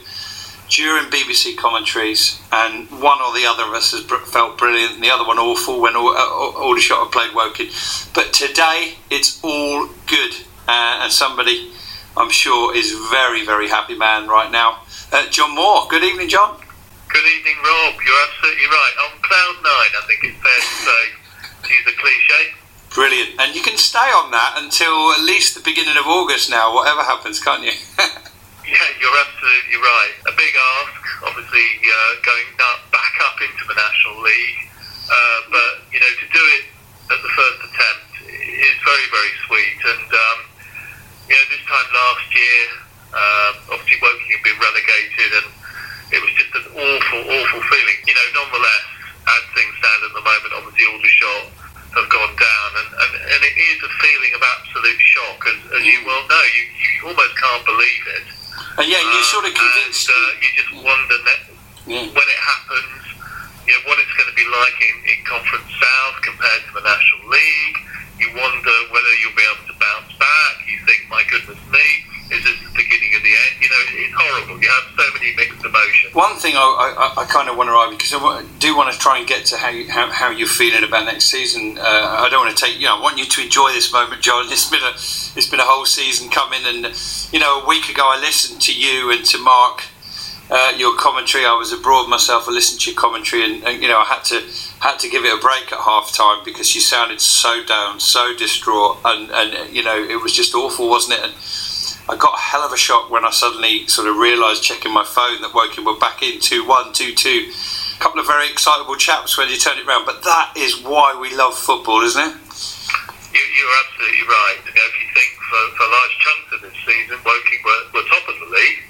[0.68, 5.11] during BBC commentaries, and one or the other of us has felt brilliant, and the
[5.11, 7.68] other one awful when all, all, shot have played Woking.
[8.14, 10.35] But today it's all good,
[10.68, 11.72] uh, and somebody
[12.16, 14.83] I'm sure is very, very happy man right now.
[15.12, 16.57] Uh, John Moore, good evening, John.
[17.09, 17.94] Good evening, Rob.
[18.05, 18.94] You're absolutely right.
[19.05, 21.03] On cloud nine, I think it's fair to say,
[21.62, 22.62] to use a cliche.
[22.94, 23.40] Brilliant.
[23.40, 27.00] And you can stay on that until at least the beginning of August now, whatever
[27.00, 27.72] happens, can't you?
[28.68, 30.14] yeah, you're absolutely right.
[30.28, 34.61] A big ask, obviously, uh, going back up into the National League.
[35.09, 36.64] Uh, but, you know, to do it
[37.16, 39.78] at the first attempt is very, very sweet.
[39.88, 40.38] And, um,
[41.28, 42.64] you know, this time last year,
[43.16, 45.48] uh, obviously Woking had been relegated and
[46.12, 47.98] it was just an awful, awful feeling.
[48.05, 48.85] You know, nonetheless,
[49.33, 53.57] as things stand at the moment, obviously Aldershot have gone down, and, and, and it
[53.57, 56.44] is a feeling of absolute shock, as, as you well know.
[56.57, 58.26] You, you almost can't believe it.
[59.10, 60.06] You're sort of convinced.
[60.06, 61.16] And, uh, you just wonder
[61.86, 62.06] yeah.
[62.06, 63.02] when it happens,
[63.66, 66.84] you know, what it's going to be like in, in Conference South compared to the
[66.86, 67.78] National League.
[68.22, 70.54] You wonder whether you'll be able to bounce back.
[70.70, 71.86] You think, my goodness me,
[72.30, 73.54] is this the beginning of the end?
[73.60, 74.62] You know, it's horrible.
[74.62, 76.14] You have so many mixed emotions.
[76.14, 78.98] One thing I, I, I kind of want to argue because I do want to
[78.98, 81.78] try and get to how you, how, how you're feeling about next season.
[81.78, 84.22] Uh, I don't want to take you know I want you to enjoy this moment,
[84.22, 84.46] John.
[84.48, 84.94] It's been a
[85.36, 86.86] it's been a whole season coming, and
[87.33, 89.85] you know a week ago I listened to you and to Mark.
[90.51, 91.47] Uh, your commentary.
[91.47, 92.47] I was abroad myself.
[92.47, 94.45] I listened to your commentary, and, and, you know I had to
[94.81, 98.37] had to give it a break at half time because you sounded so down, so
[98.37, 101.25] distraught, and, and you know it was just awful, wasn't it?
[101.25, 101.35] And
[102.11, 105.05] I got a hell of a shock when I suddenly sort of realised, checking my
[105.05, 107.53] phone, that Woking were back in 2 1, 2 2.
[107.97, 111.16] A couple of very excitable chaps when you turn it around, but that is why
[111.16, 112.35] we love football, isn't it?
[113.33, 114.59] You, are absolutely right.
[114.66, 116.41] You know, if you think for, for large chunks
[117.24, 118.82] Woking were, were top of the league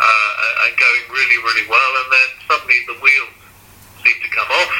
[0.00, 1.92] uh, and going really, really well.
[2.02, 3.36] And then suddenly the wheels
[4.02, 4.74] seemed to come off.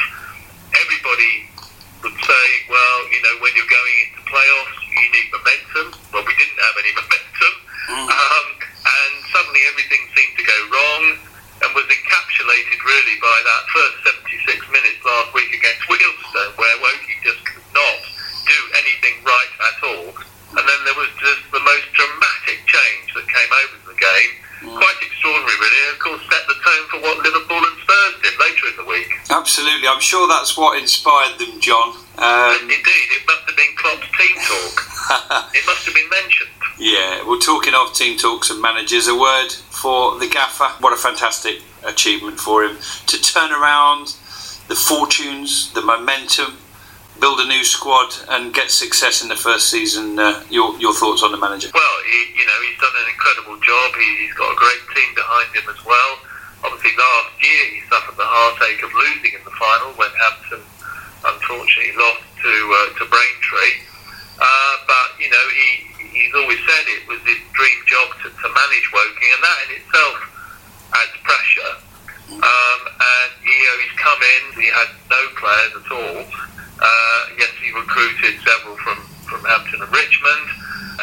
[0.75, 1.49] Everybody
[2.03, 4.70] would say, well, you know, when you're going into playoff,
[30.01, 31.93] I'm sure that's what inspired them, John.
[32.17, 35.53] Um, Indeed, it must have been Klopp's team talk.
[35.53, 36.49] it must have been mentioned.
[36.79, 40.73] Yeah, well, talking of team talks and managers, a word for the gaffer.
[40.81, 44.17] What a fantastic achievement for him to turn around
[44.69, 46.57] the fortunes, the momentum,
[47.19, 50.17] build a new squad, and get success in the first season.
[50.17, 51.69] Uh, your your thoughts on the manager?
[51.75, 53.93] Well, he, you know, he's done an incredible job.
[53.93, 56.17] He, he's got a great team behind him as well.
[56.65, 60.65] Obviously, last year he suffered the heartache of losing final when Hampton
[61.21, 63.77] unfortunately lost to uh, to Braintree.
[64.41, 65.69] Uh, but you know, he
[66.09, 69.69] he's always said it was his dream job to, to manage Woking, and that in
[69.77, 70.17] itself
[70.97, 71.73] adds pressure.
[72.41, 74.43] Um, and you know, he's come in.
[74.57, 76.25] He had no players at all.
[76.81, 78.97] Uh, yes, he recruited several from
[79.29, 80.47] from Hampton and Richmond,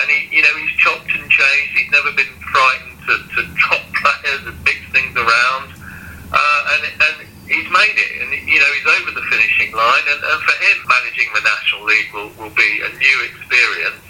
[0.02, 1.70] and he you know he's chopped and changed.
[1.78, 5.78] He's never been frightened to, to drop players and mix things around,
[6.34, 7.16] uh, and and
[7.46, 8.17] he's made it.
[8.58, 10.02] You know he's over the finishing line.
[10.10, 14.02] And, and for him, managing the National League will, will be a new experience.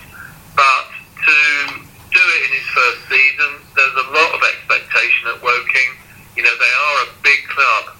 [0.56, 1.36] But to
[1.84, 6.00] do it in his first season, there's a lot of expectation at Woking.
[6.32, 7.92] You know, they are a big club,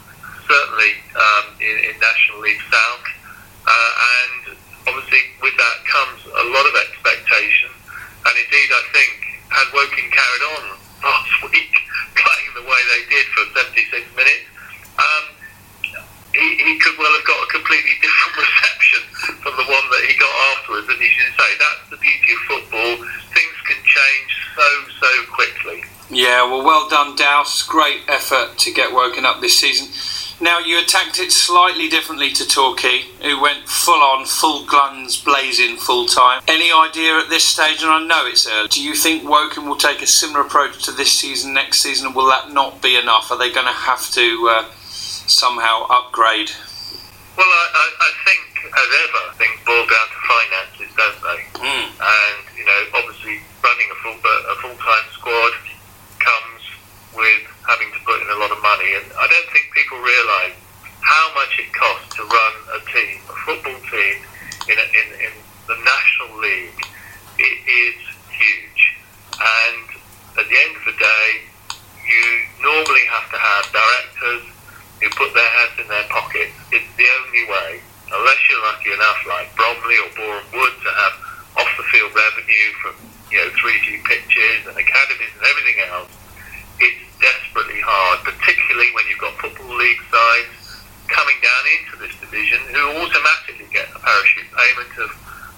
[0.49, 3.05] certainly um, in, in National League South.
[3.69, 4.57] Uh, and
[4.89, 7.69] obviously, with that comes a lot of expectation.
[8.25, 9.13] And indeed, I think,
[9.53, 10.81] had Woking carried on
[11.13, 11.77] last week,
[12.17, 14.49] playing the way they did for 76 minutes,
[14.97, 15.37] um,
[16.35, 19.03] he, he could well have got a completely different reception
[19.43, 20.89] from the one that he got afterwards.
[20.89, 22.93] And you should say that's the beauty of football.
[23.33, 24.69] Things can change so
[25.01, 25.85] so quickly.
[26.11, 27.63] Yeah, well, well done, Douse.
[27.63, 29.89] Great effort to get Woking up this season.
[30.41, 35.77] Now, you attacked it slightly differently to Torquay, who went full on, full guns blazing
[35.77, 36.43] full time.
[36.47, 39.77] Any idea at this stage, and I know it's early, do you think Woking will
[39.77, 43.33] take a similar approach to this season, next season, will that not be enough?
[43.33, 44.65] Are they going to have to uh,
[45.29, 46.51] somehow upgrade?
[47.37, 51.41] Well, I, I, I think, as ever, things boil down to finances, don't they?
[51.63, 51.87] Mm.
[52.03, 55.55] And you know, obviously, running a full a full time squad
[56.19, 56.63] comes
[57.15, 60.57] with having to put in a lot of money, and I don't think people realise
[60.99, 64.17] how much it costs to run a team, a football team,
[64.67, 65.35] in a, in, in
[65.71, 66.83] the National League.
[67.39, 67.99] It is
[68.35, 68.83] huge,
[69.39, 69.87] and
[70.43, 71.29] at the end of the day,
[72.09, 72.25] you
[72.65, 74.59] normally have to have directors
[75.01, 76.57] who put their hands in their pockets.
[76.73, 77.71] It's the only way,
[78.11, 81.15] unless you're lucky enough, like Bromley or Boreham Wood, to have
[81.63, 82.95] off the field revenue from
[83.31, 86.11] you know 3G pitches and academies and everything else.
[86.81, 90.55] It's desperately hard, particularly when you've got football league sides
[91.09, 95.11] coming down into this division who automatically get a parachute payment of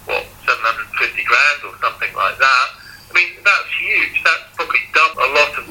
[0.06, 0.94] what 750
[1.26, 2.66] grand or something like that.
[3.10, 4.22] I mean, that's huge.
[4.22, 5.64] That's probably double a lot of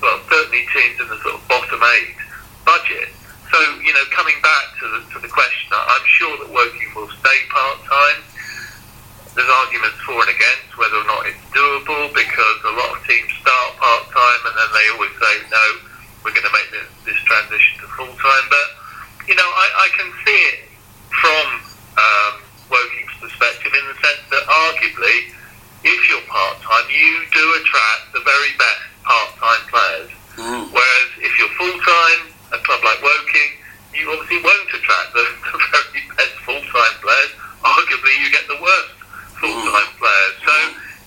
[0.00, 2.16] well, certainly teams in the sort of bottom eight
[2.66, 3.08] budget.
[3.48, 7.08] So, you know, coming back to the, to the question, I'm sure that Woking will
[7.22, 8.20] stay part time.
[9.38, 13.30] There's arguments for and against whether or not it's doable because a lot of teams
[13.38, 15.64] start part time and then they always say, no,
[16.24, 18.44] we're going to make this, this transition to full time.
[18.50, 18.68] But,
[19.30, 20.60] you know, I, I can see it
[21.12, 21.46] from
[22.00, 22.34] um,
[22.66, 25.32] Woking's perspective in the sense that arguably,
[25.86, 30.10] if you're part time, you do attract the very best part time players.
[30.34, 30.74] Mm.
[30.74, 33.50] Whereas if you're full time, a club like Woking,
[33.94, 37.32] you obviously won't attract the, the very best full time players.
[37.64, 38.98] Arguably, you get the worst
[39.40, 40.34] full time players.
[40.44, 40.54] So,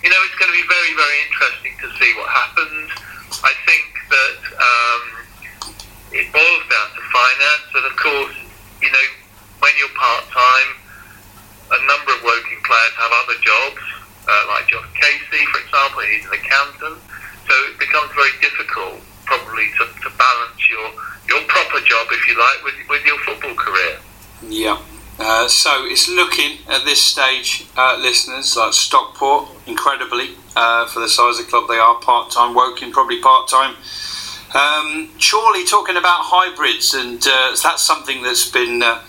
[0.01, 2.87] you know, it's going to be very, very interesting to see what happens.
[3.43, 5.01] I think that um,
[6.11, 8.35] it boils down to finance, and of course,
[8.81, 9.07] you know,
[9.59, 10.69] when you're part time,
[11.71, 13.83] a number of Woking players have other jobs,
[14.27, 16.99] uh, like Josh Casey, for example, he's an accountant.
[17.47, 20.89] So it becomes very difficult, probably, to, to balance your
[21.29, 23.99] your proper job, if you like, with, with your football career.
[24.41, 24.81] Yeah.
[25.19, 31.09] Uh, so it's looking at this stage, uh, listeners, like Stockport, incredibly, uh, for the
[31.09, 33.75] size of the club they are, part time, Woking probably part time.
[34.53, 39.01] Um, Chorley talking about hybrids, and uh, that's something that's been uh,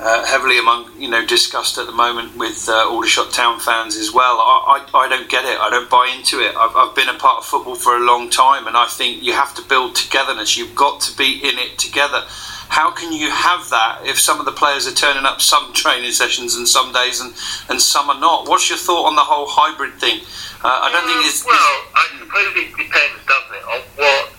[0.00, 4.12] uh, heavily among you know discussed at the moment with uh, Aldershot Town fans as
[4.12, 4.38] well.
[4.40, 5.60] I, I, I don't get it.
[5.60, 6.56] I don't buy into it.
[6.56, 9.32] I've, I've been a part of football for a long time, and I think you
[9.32, 10.58] have to build togetherness.
[10.58, 12.24] You've got to be in it together.
[12.66, 16.10] How can you have that if some of the players are turning up some training
[16.10, 17.32] sessions and some days and,
[17.70, 18.48] and some are not?
[18.48, 20.18] What's your thought on the whole hybrid thing?
[20.64, 21.46] Uh, I don't think it's.
[21.46, 24.33] Well, I suppose it depends, doesn't it, on what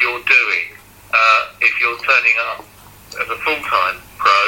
[0.00, 0.66] you're doing
[1.12, 2.64] uh, if you're turning up
[3.20, 4.40] as a full time pro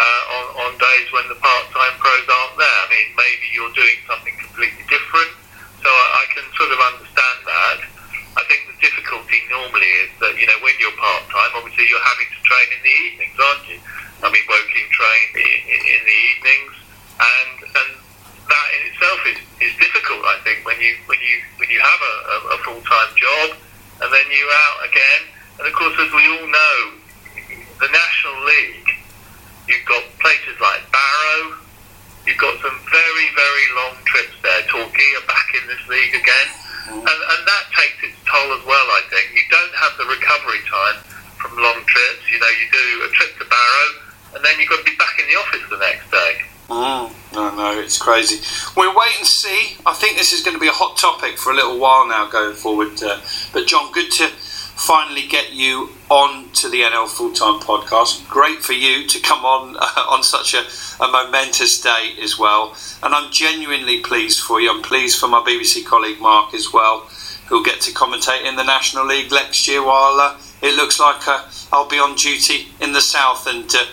[0.00, 2.78] uh, on, on days when the part time pros aren't there.
[2.80, 5.32] I mean, maybe you're doing something completely different.
[5.84, 7.78] So I, I can sort of understand that.
[8.38, 12.00] I think the difficulty normally is that, you know, when you're part time, obviously you're
[12.00, 13.78] having to train in the evenings, aren't you?
[14.22, 16.74] I mean, Woking train in, in, in the evenings.
[17.20, 17.90] And, and
[18.48, 22.00] that in itself is, is difficult, I think, when you, when you, when you have
[22.00, 23.58] a, a, a full time job
[24.00, 25.22] and then you're out again,
[25.60, 26.78] and of course, as we all know,
[27.80, 28.90] the National League,
[29.68, 31.60] you've got places like Barrow.
[32.24, 34.60] You've got some very, very long trips there.
[34.68, 36.48] Torquay are back in this league again.
[36.88, 37.00] Mm-hmm.
[37.00, 39.32] And, and that takes its toll as well, I think.
[39.32, 41.00] You don't have the recovery time
[41.40, 42.24] from long trips.
[42.28, 43.88] You know, you do a trip to Barrow,
[44.36, 46.49] and then you've got to be back in the office the next day.
[46.70, 48.38] Mm, no, no, it's crazy.
[48.76, 49.76] We'll wait and see.
[49.84, 52.28] I think this is going to be a hot topic for a little while now
[52.28, 53.02] going forward.
[53.02, 53.18] Uh,
[53.52, 58.28] but, John, good to finally get you on to the NL Full Time podcast.
[58.28, 60.62] Great for you to come on uh, on such a,
[61.02, 62.76] a momentous day as well.
[63.02, 64.70] And I'm genuinely pleased for you.
[64.70, 67.00] I'm pleased for my BBC colleague Mark as well,
[67.48, 71.26] who'll get to commentate in the National League next year while uh, it looks like
[71.26, 73.48] uh, I'll be on duty in the south.
[73.48, 73.86] And uh,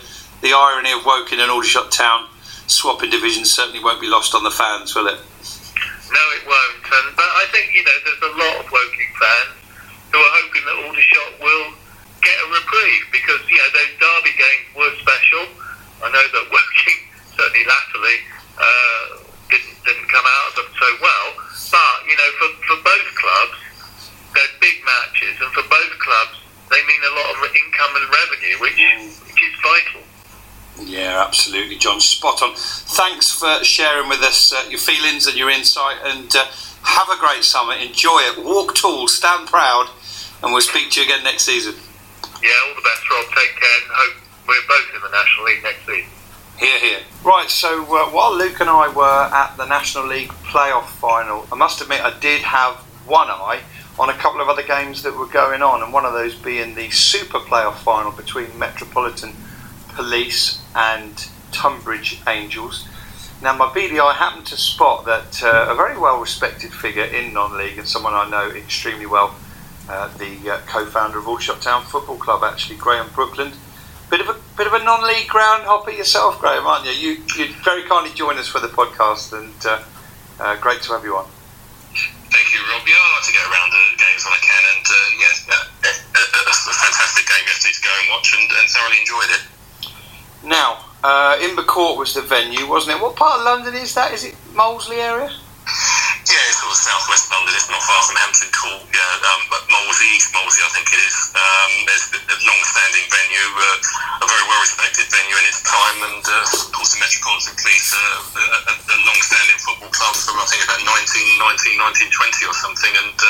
[0.43, 2.27] the irony of Woking and Aldershot Town
[2.67, 5.19] swapping divisions certainly won't be lost on the fans, will it?
[6.11, 6.83] No, it won't.
[6.83, 9.55] And, but I think, you know, there's a lot of Woking fans
[10.11, 11.67] who are hoping that Aldershot will
[12.23, 15.43] get a reprieve because, you know, those derby games were special.
[16.03, 16.99] I know that Woking,
[17.35, 18.17] certainly latterly,
[18.55, 19.03] uh,
[19.51, 21.27] didn't, didn't come out of them so well.
[21.71, 23.59] But, you know, for, for both clubs,
[24.31, 25.35] they're big matches.
[25.43, 26.39] And for both clubs,
[26.71, 28.79] they mean a lot of income and revenue, which,
[29.27, 30.03] which is vital.
[30.85, 31.99] Yeah, absolutely, John.
[31.99, 32.53] Spot on.
[32.55, 36.45] Thanks for sharing with us uh, your feelings and your insight, and uh,
[36.83, 37.73] have a great summer.
[37.73, 38.43] Enjoy it.
[38.43, 39.89] Walk tall, stand proud,
[40.41, 41.75] and we'll speak to you again next season.
[42.41, 43.25] Yeah, all the best, Rob.
[43.25, 44.15] Take care, and hope
[44.47, 46.11] we're both in the National League next season.
[46.59, 46.99] Here, here.
[47.23, 51.55] Right, so uh, while Luke and I were at the National League playoff final, I
[51.55, 53.61] must admit I did have one eye
[53.99, 56.73] on a couple of other games that were going on, and one of those being
[56.75, 59.33] the Super Playoff final between Metropolitan
[59.97, 62.87] Police and Tonbridge Angels.
[63.41, 67.57] Now, my BDI happened to spot that uh, a very well respected figure in non
[67.57, 69.33] league and someone I know extremely well,
[69.89, 73.57] uh, the uh, co founder of Aldershot Town Football Club, actually, Graham Brookland.
[74.11, 76.93] Bit of a bit of a non league ground hopper yourself, Graham, aren't you?
[76.93, 79.81] You you very kindly join us for the podcast, and uh,
[80.39, 81.25] uh, great to have you on.
[82.29, 82.85] Thank you, Rob.
[82.85, 85.89] Yeah, I like to get around the games when I can, and uh, yeah, a,
[85.89, 89.56] a, a fantastic game yesterday to go and watch, and, and thoroughly enjoyed it.
[90.43, 93.01] Now, uh, Imber Court was the venue, wasn't it?
[93.01, 94.13] What part of London is that?
[94.13, 95.29] Is it Molesey area?
[96.27, 97.55] Yeah, it's sort of southwest London.
[97.55, 98.83] It's not far from Hampton Court.
[98.91, 101.15] Yeah, um, but Molesey, East Molesey, I think it is.
[101.31, 106.67] Um, it's a long-standing venue, uh, a very well-respected venue in its time, and uh,
[106.67, 110.83] of course the Metropolitan Police, uh, a, a long-standing football club from I think about
[110.83, 111.79] 1919,
[112.11, 113.27] 1920 or something, and uh,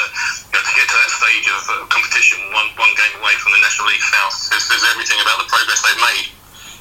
[0.50, 3.54] you know, to get to that stage of uh, competition, one one game away from
[3.54, 6.37] the National League South, says, everything about the progress they've made.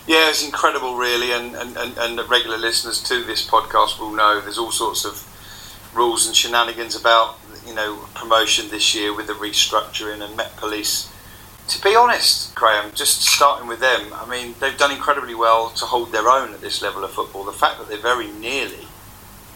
[0.07, 4.12] Yeah, it's incredible, really, and, and, and, and the regular listeners to this podcast will
[4.12, 5.27] know there's all sorts of
[5.97, 11.12] rules and shenanigans about you know promotion this year with the restructuring and Met Police.
[11.69, 15.85] To be honest, Graham, just starting with them, I mean they've done incredibly well to
[15.87, 17.42] hold their own at this level of football.
[17.42, 18.87] The fact that they very nearly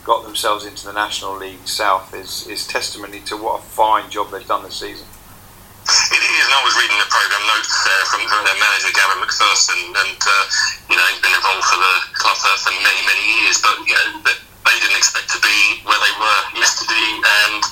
[0.04, 4.32] got themselves into the National League South is, is testimony to what a fine job
[4.32, 5.06] they've done this season.
[5.88, 9.18] It is, and I was reading the programme notes uh, from, from their manager Gavin
[9.24, 10.44] McPherson, and uh,
[10.92, 13.96] you know he's been involved for the club for, for many many years, but you
[13.96, 17.08] know they didn't expect to be where they were yesterday,
[17.48, 17.62] and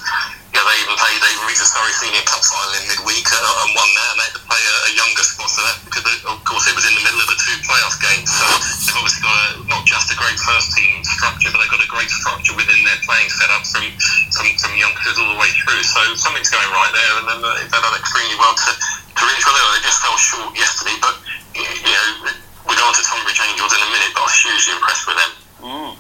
[0.64, 1.18] they even played.
[1.20, 4.36] They reached the Senior Cup final in midweek uh, and won that, and they had
[4.38, 6.94] to play a, a younger squad for that because, they, of course, it was in
[6.94, 8.30] the middle of the two playoff games.
[8.30, 11.82] So they've obviously got a, not just a great first team structure, but they've got
[11.82, 13.84] a great structure within their playing setup from
[14.34, 15.82] from, from youngsters all the way through.
[15.84, 19.42] So something's going right there, and then uh, they've done extremely well to to reach
[19.42, 19.74] they were.
[19.74, 21.18] They just fell short yesterday, but
[21.58, 22.06] you know,
[22.62, 25.18] we'll go on to Tonbridge Angels in a minute, but I was hugely impressed with
[25.18, 25.32] them.
[25.60, 25.96] Mm.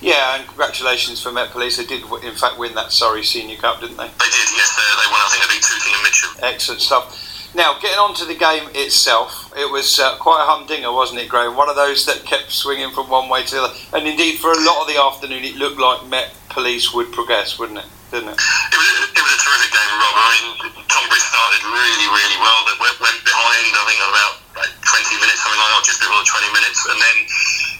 [0.00, 1.76] Yeah, and congratulations for Met Police.
[1.76, 4.08] They did, in fact, win that Surrey Senior Cup, didn't they?
[4.08, 4.76] They did, yes.
[4.76, 6.30] Uh, they won, I think, they beat Tooting and Mitcham.
[6.42, 7.28] Excellent stuff.
[7.56, 11.32] Now, getting on to the game itself, it was uh, quite a humdinger, wasn't it,
[11.32, 11.56] Graham?
[11.56, 13.74] One of those that kept swinging from one way to the other.
[13.96, 17.56] And indeed, for a lot of the afternoon, it looked like Met Police would progress,
[17.56, 17.88] wouldn't it?
[18.12, 18.36] Didn't it?
[18.36, 20.12] It was, it was a terrific game, Rob.
[20.12, 20.46] I mean,
[20.92, 22.58] Tonbridge started really, really well.
[22.68, 26.20] They went, went behind, I think, about like 20 minutes, something like that, just before
[26.20, 26.80] 20 minutes.
[26.84, 27.16] And then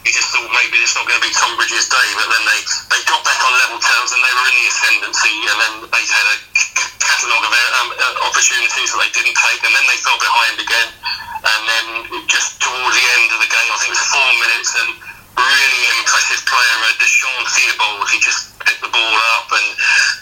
[0.09, 2.61] you just thought maybe it's not going to be Tonbridge's day, but then they,
[2.97, 6.05] they got back on level terms and they were in the ascendancy, and then they
[6.09, 6.37] had a
[6.97, 10.89] catalogue of um, uh, opportunities that they didn't take, and then they fell behind again.
[11.45, 11.87] And then
[12.25, 14.91] just towards the end of the game, I think it was four minutes, and
[15.37, 19.67] really impressive player, uh, Deshaun Theobald, he just picked the ball up and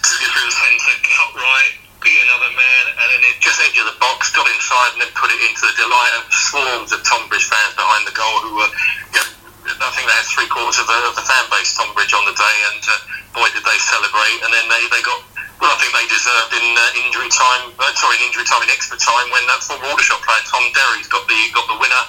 [0.03, 1.73] took it through the centre, cut right,
[2.03, 5.11] beat another man, and then it just edge of the box, got inside, and then
[5.15, 8.71] put it into the delight of swarms of Tonbridge fans behind the goal who were,
[9.15, 9.36] you know,
[9.67, 12.35] I think they had three quarters of the, of the fan base Tonbridge on the
[12.35, 12.93] day, and uh,
[13.35, 14.39] boy did they celebrate.
[14.47, 15.19] And then they, they got
[15.57, 17.73] well, I think they deserved in uh, injury time.
[17.81, 21.09] Uh, sorry, in injury time in extra time when that former Aldershot player Tom Derry's
[21.09, 22.03] got the got the winner,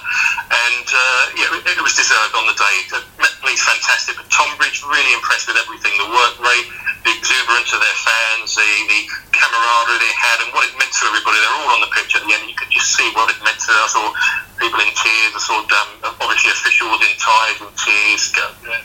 [0.69, 2.75] and uh, yeah, it, it was deserved on the day.
[3.17, 6.69] Met Police fantastic, but Tonbridge really impressed with everything: the work rate,
[7.09, 9.01] the exuberance of their fans, the, the
[9.33, 11.41] camaraderie they had, and what it meant to everybody.
[11.41, 12.45] They're all on the pitch at the end.
[12.45, 13.97] You could just see what it meant to us.
[13.97, 14.13] Or
[14.61, 15.33] people in tears.
[15.33, 15.89] I saw um,
[16.21, 18.29] obviously officials in ties and tears.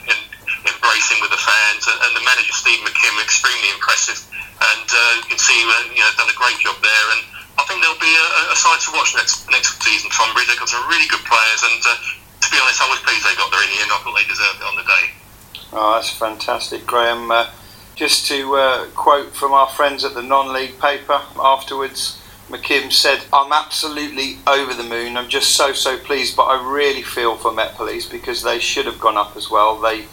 [0.09, 0.25] And,
[0.65, 4.17] embracing with the fans, and the manager Steve McKimm extremely impressive,
[4.73, 7.21] and uh, you can see uh, you know done a great job there, and
[7.59, 10.09] I think there'll be a, a side to watch next next season.
[10.09, 11.97] Tonbridge they've got some really good players, and uh,
[12.41, 13.91] to be honest, I was pleased they got there in the end.
[13.93, 15.05] I thought they deserved it on the day.
[15.73, 17.31] Oh, that's fantastic, Graham.
[17.31, 17.49] Uh,
[17.95, 22.21] just to uh, quote from our friends at the non-league paper afterwards.
[22.49, 25.17] McKimm said, I'm absolutely over the moon.
[25.17, 28.85] I'm just so, so pleased, but I really feel for Met Police because they should
[28.85, 29.79] have gone up as well.
[29.79, 30.05] They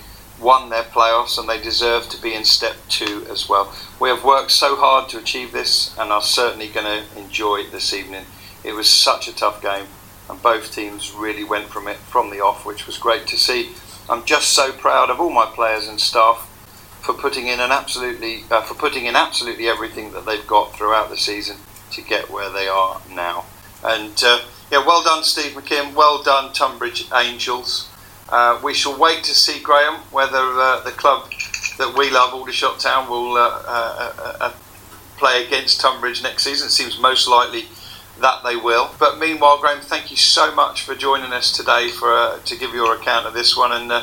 [0.42, 3.74] won their playoffs and they deserve to be in step two as well.
[4.00, 7.94] We have worked so hard to achieve this and are certainly going to enjoy this
[7.94, 8.26] evening.
[8.64, 9.86] It was such a tough game
[10.28, 13.72] and both teams really went from it from the off, which was great to see.
[14.08, 16.48] I'm just so proud of all my players and staff
[17.02, 21.10] for putting in an absolutely uh, for putting in absolutely everything that they've got throughout
[21.10, 21.56] the season
[21.90, 23.44] to get where they are now.
[23.84, 24.40] And uh,
[24.70, 25.94] yeah, well done, Steve McKimm.
[25.94, 27.91] Well done, Tonbridge Angels.
[28.32, 31.30] Uh, we shall wait to see, Graham, whether uh, the club
[31.76, 34.52] that we love, Aldershot Town, will uh, uh, uh,
[35.18, 36.68] play against Tonbridge next season.
[36.68, 37.66] It seems most likely
[38.22, 38.90] that they will.
[38.98, 42.94] But meanwhile, Graham, thank you so much for joining us today for to give your
[42.94, 44.02] account of this one and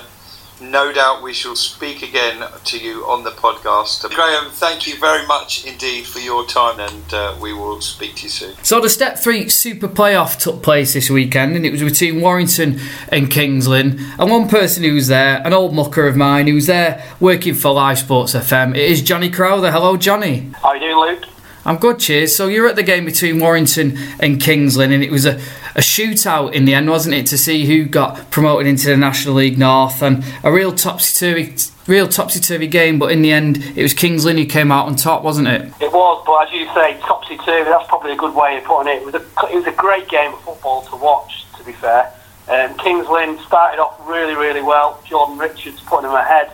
[0.62, 4.10] no doubt we shall speak again to you on the podcast.
[4.14, 8.24] Graham, thank you very much indeed for your time, and uh, we will speak to
[8.24, 8.56] you soon.
[8.64, 12.80] So, the Step 3 Super Playoff took place this weekend, and it was between Warrington
[13.10, 14.00] and Kings Lynn.
[14.20, 17.54] And one person who was there, an old mucker of mine, who was there working
[17.54, 19.72] for Live Sports FM, it is Johnny Crowther.
[19.72, 20.52] Hello, Johnny.
[20.62, 21.30] How are you doing, Luke?
[21.66, 22.36] I'm good, cheers.
[22.36, 25.40] So you're at the game between Warrington and Kings Lynn, and it was a,
[25.76, 29.36] a shootout in the end, wasn't it, to see who got promoted into the National
[29.36, 31.56] League North, and a real topsy turvy,
[31.88, 33.00] real topsy turvy game.
[33.00, 35.62] But in the end, it was Kings Lynn who came out on top, wasn't it?
[35.82, 37.70] It was, but as you say, topsy turvy.
[37.70, 39.02] That's probably a good way of putting it.
[39.02, 41.46] It was a, it was a great game of football to watch.
[41.58, 42.12] To be fair,
[42.48, 45.02] um, Kings Lynn started off really, really well.
[45.06, 46.52] Jordan Richards putting them ahead.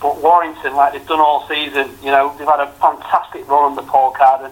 [0.00, 3.82] But Warrington, like they've done all season, you know, they've had a fantastic run under
[3.82, 4.50] Paul Carden.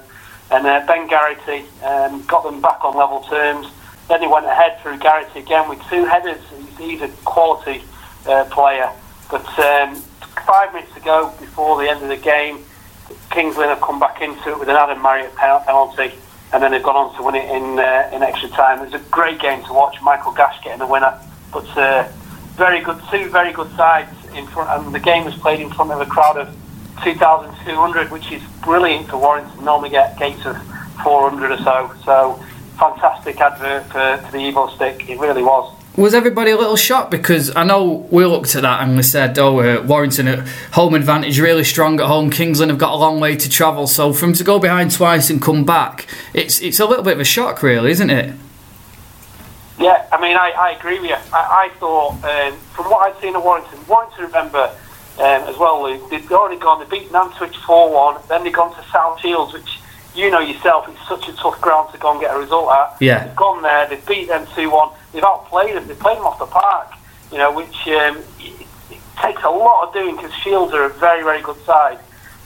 [0.51, 3.67] And uh, Ben Garrity um, got them back on level terms.
[4.09, 6.41] Then he went ahead through Garrity again with two headers.
[6.79, 7.83] He's, a quality
[8.27, 8.91] uh, player.
[9.31, 9.97] But um,
[10.47, 12.65] five minutes ago, before the end of the game,
[13.31, 16.13] Kings have come back into it with an Adam Marriott penalty,
[16.53, 18.81] and then they've gone on to win it in uh, in extra time.
[18.81, 20.01] It was a great game to watch.
[20.03, 21.19] Michael Gash getting the winner,
[21.53, 22.09] but uh,
[22.57, 25.91] very good, two very good sides in front, and the game was played in front
[25.91, 26.49] of a crowd of
[27.05, 29.65] 2,200, which is brilliant for Warrington.
[29.65, 30.57] Normally get gates of
[31.03, 31.95] 400 or so.
[32.05, 32.45] So
[32.79, 35.09] fantastic advert for, for the Evo-Stik.
[35.09, 35.74] It really was.
[35.97, 39.37] Was everybody a little shocked because I know we looked at that and we said,
[39.37, 42.31] "Oh, uh, Warrington at home advantage really strong at home.
[42.31, 44.93] Kings Lynn have got a long way to travel, so for him to go behind
[44.93, 48.33] twice and come back, it's it's a little bit of a shock, really, isn't it?"
[49.81, 51.16] Yeah, I mean, I, I agree with you.
[51.33, 54.70] I, I thought, um, from what I'd seen at Warrington, Warrington, remember,
[55.18, 58.53] um, as well, Luke, they've already gone, they beat beaten Nantwich 4 1, then they've
[58.53, 59.79] gone to South Shields, which
[60.19, 62.97] you know yourself, it's such a tough ground to go and get a result at.
[63.01, 63.25] Yeah.
[63.25, 66.39] They've gone there, they've beat them 2 1, they've outplayed them, they've played them off
[66.39, 66.93] the park,
[67.31, 70.89] you know, which um, it, it takes a lot of doing because Shields are a
[70.95, 71.99] very, very good side.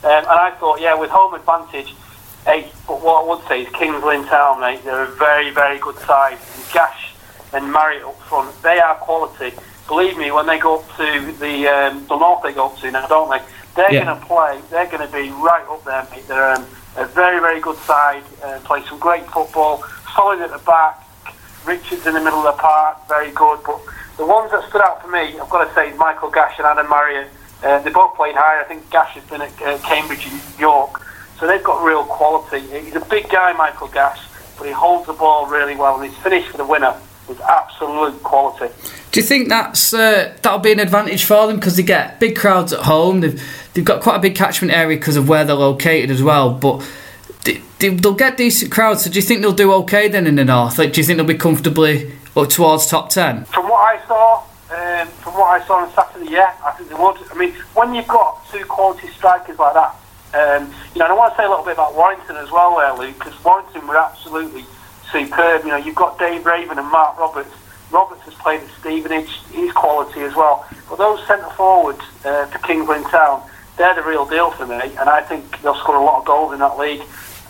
[0.04, 1.94] Um, and I thought, yeah, with home advantage,
[2.44, 5.78] hey, but what I would say is Kings Lynn Town, mate, they're a very, very
[5.78, 6.38] good side.
[6.56, 7.14] And Gash
[7.52, 9.52] and Marriott up front, they are quality.
[9.88, 12.90] Believe me, when they go up to the um, the north, they go up to
[12.90, 13.40] now, don't they?
[13.76, 14.04] They're Yeah.
[14.04, 14.60] going to play.
[14.70, 16.26] They're going to be right up there, mate.
[16.28, 16.66] They're um,
[16.96, 18.22] a very, very good side.
[18.42, 19.84] Uh, play some great football.
[20.14, 20.98] Solid at the back.
[21.64, 23.60] Richards in the middle of the park, very good.
[23.64, 23.80] But
[24.16, 26.88] the ones that stood out for me, I've got to say, Michael Gash and Adam
[26.90, 27.28] Marriott.
[27.62, 28.60] Uh, they both played higher.
[28.60, 31.00] I think Gash has been at uh, Cambridge and York,
[31.38, 32.60] so they've got real quality.
[32.80, 34.20] He's a big guy, Michael Gash,
[34.58, 36.96] but he holds the ball really well, and he's finished for the winner
[37.28, 38.72] was absolute quality.
[39.10, 42.36] Do you think that's uh, that'll be an advantage for them because they get big
[42.36, 43.20] crowds at home?
[43.20, 43.42] They've
[43.74, 46.52] they've got quite a big catchment area because of where they're located as well.
[46.54, 46.88] But
[47.44, 49.04] they, they'll get decent crowds.
[49.04, 50.78] So do you think they'll do okay then in the north?
[50.78, 53.44] Like, do you think they'll be comfortably up towards top ten?
[53.46, 56.94] From what I saw, um, from what I saw on Saturday, yeah, I think they
[56.94, 57.16] would.
[57.30, 59.96] I mean, when you've got two quality strikers like that,
[60.34, 62.78] Um, you know, and I want to say a little bit about Warrington as well,
[62.78, 64.64] there, Luke, because Warrington were absolutely
[65.12, 65.64] superb.
[65.64, 67.54] You know, you've got Dave Raven and Mark Roberts.
[67.92, 70.66] Roberts has played at Stevenage, he's quality as well.
[70.88, 73.42] But those centre forwards uh, for Kings Lynn Town,
[73.76, 76.52] they're the real deal for me, and I think they'll score a lot of goals
[76.54, 77.02] in that league.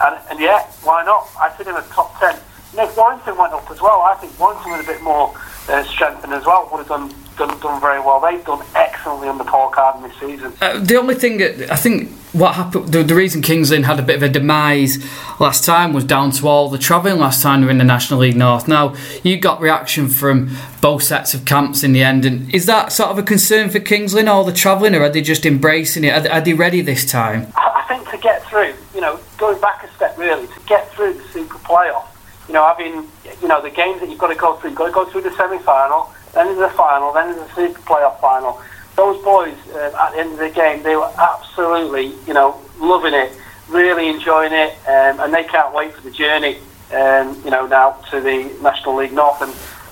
[0.04, 1.28] And, and yeah, why not?
[1.40, 2.36] I think in the top 10.
[2.72, 5.32] You know, Warrington went up as well, I think Warrington with a bit more
[5.68, 8.20] uh, strengthened as well would have done, done done very well.
[8.20, 10.52] They've done excellently under Paul Carden this season.
[10.60, 13.98] Uh, the only thing that I think what happened, the, the reason Kings Lynn had
[13.98, 14.98] a bit of a demise
[15.38, 18.20] last time was down to all the travelling last time they were in the National
[18.20, 18.66] League North.
[18.68, 22.92] Now, you got reaction from both sets of camps in the end, and is that
[22.92, 26.04] sort of a concern for Kings Lynn, all the travelling, or are they just embracing
[26.04, 26.26] it?
[26.26, 27.52] Are, are they ready this time?
[27.56, 31.14] I think to get through, you know, going back a step really, to get through
[31.14, 32.06] the Super Playoff,
[32.48, 33.08] you know, having,
[33.40, 35.22] you know, the games that you've got to go through, you've got to go through
[35.22, 38.60] the semi-final, then there's the final, then there's the Super Playoff final.
[38.96, 43.14] Those boys, uh, at the end of the game, they were absolutely, you know, loving
[43.14, 43.32] it,
[43.68, 46.58] really enjoying it, um, and they can't wait for the journey,
[46.92, 49.40] um, you know, now to the National League North.
[49.40, 49.50] And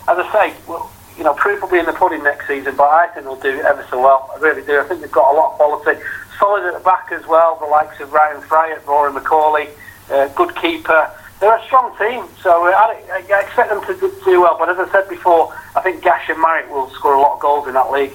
[0.08, 2.88] as I say, well, you know, proof will be in the pudding next season, but
[2.88, 4.30] I think they'll do ever so well.
[4.34, 4.80] I really do.
[4.80, 6.02] I think they've got a lot of quality.
[6.38, 9.68] Solid at the back as well, the likes of Ryan Fryatt, Rory McCauley,
[10.10, 11.10] uh, good keeper.
[11.40, 14.56] They're a strong team, so uh, I, I expect them to do well.
[14.58, 17.40] But as I said before, I think Gash and Marriott will score a lot of
[17.40, 18.12] goals in that league.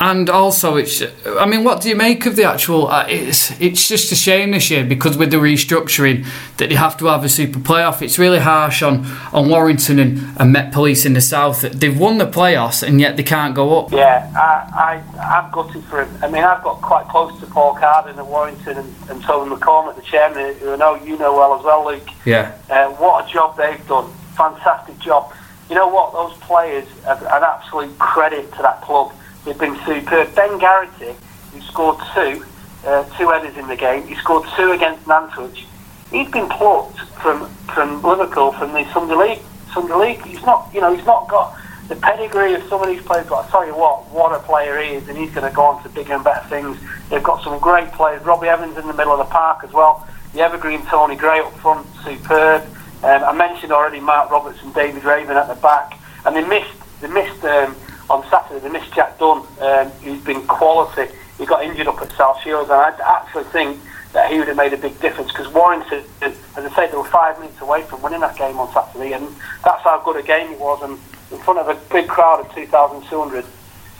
[0.00, 1.02] And also, it's.
[1.26, 2.86] I mean, what do you make of the actual?
[2.86, 6.24] Uh, it's it's just a shame this year because with the restructuring
[6.58, 8.00] that they have to have a super playoff.
[8.00, 11.62] It's really harsh on, on Warrington and, and Met Police in the south.
[11.62, 13.90] They've won the playoffs and yet they can't go up.
[13.90, 16.22] Yeah, I, I I'm gutted for him.
[16.22, 19.96] I mean, I've got quite close to Paul Carden at Warrington and, and Tony mccormick
[19.96, 22.08] the chairman, who I know you know well as well, Luke.
[22.24, 22.56] Yeah.
[22.70, 24.12] Uh, what a job they've done!
[24.36, 25.32] Fantastic job.
[25.68, 26.12] You know what?
[26.12, 29.12] Those players are an absolute credit to that club.
[29.48, 30.34] They've been superb.
[30.34, 31.14] Ben Garrity,
[31.54, 32.44] who scored two,
[32.84, 35.64] uh, two headers in the game, he scored two against Nantwich.
[36.10, 39.42] He's been plucked from from Liverpool from the Sunday League.
[39.72, 40.22] Sunday League.
[40.26, 41.56] He's not, you know, he's not got
[41.88, 43.26] the pedigree of some of these players.
[43.26, 45.62] But I tell you what, what a player he is, and he's going to go
[45.62, 46.76] on to bigger and better things.
[47.08, 48.22] They've got some great players.
[48.26, 50.06] Robbie Evans in the middle of the park as well.
[50.34, 52.64] The evergreen Tony Gray up front, superb.
[53.02, 57.00] Um, I mentioned already Mark Roberts and David Raven at the back, and they missed
[57.00, 57.74] they missed um,
[58.10, 58.60] on Saturday.
[58.60, 61.12] They missed Jack Dunn, um, who's been quality.
[61.38, 62.90] He got injured up at South Shields, and I
[63.20, 63.78] actually think
[64.12, 67.04] that he would have made a big difference because Warrington, as I said, they were
[67.04, 69.26] five minutes away from winning that game on Saturday, and
[69.64, 70.82] that's how good a game it was.
[70.82, 70.98] And
[71.30, 73.44] in front of a big crowd of 2,200,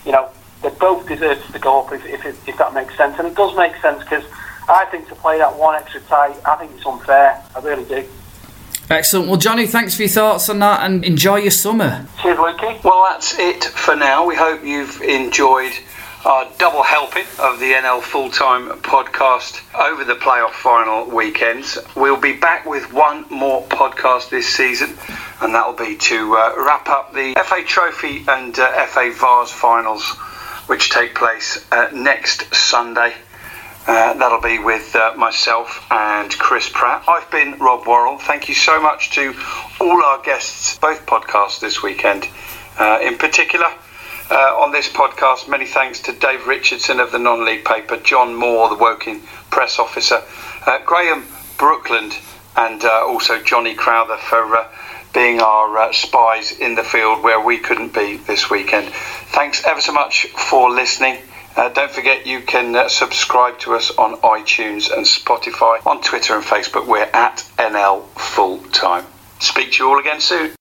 [0.04, 0.30] you know,
[0.62, 3.18] they both deserve to go up if, if, if that makes sense.
[3.18, 4.24] And it does make sense because
[4.68, 7.42] I think to play that one extra tie, I think it's unfair.
[7.54, 8.08] I really do.
[8.90, 9.28] Excellent.
[9.28, 12.06] Well, Johnny, thanks for your thoughts on that and enjoy your summer.
[12.22, 12.82] Cheers, Lukey.
[12.82, 14.26] Well, that's it for now.
[14.26, 15.72] We hope you've enjoyed
[16.24, 21.78] our double helping of the NL Full Time podcast over the playoff final weekends.
[21.96, 24.96] We'll be back with one more podcast this season,
[25.42, 30.08] and that'll be to uh, wrap up the FA Trophy and uh, FA Vase finals,
[30.66, 33.14] which take place uh, next Sunday.
[33.88, 37.02] Uh, that'll be with uh, myself and Chris Pratt.
[37.08, 38.18] I've been Rob Worrell.
[38.18, 39.34] Thank you so much to
[39.80, 42.28] all our guests, both podcasts this weekend.
[42.78, 43.64] Uh, in particular,
[44.30, 48.34] uh, on this podcast, many thanks to Dave Richardson of the non league paper, John
[48.34, 50.22] Moore, the Woking press officer,
[50.66, 51.22] uh, Graham
[51.56, 52.14] Brookland,
[52.58, 54.68] and uh, also Johnny Crowther for
[55.14, 58.92] being our spies in the field where we couldn't be this weekend.
[59.32, 61.22] Thanks ever so much for listening.
[61.58, 65.84] Uh, don't forget you can uh, subscribe to us on iTunes and Spotify.
[65.84, 69.04] On Twitter and Facebook, we're at NL Full Time.
[69.40, 70.52] Speak to you all again soon.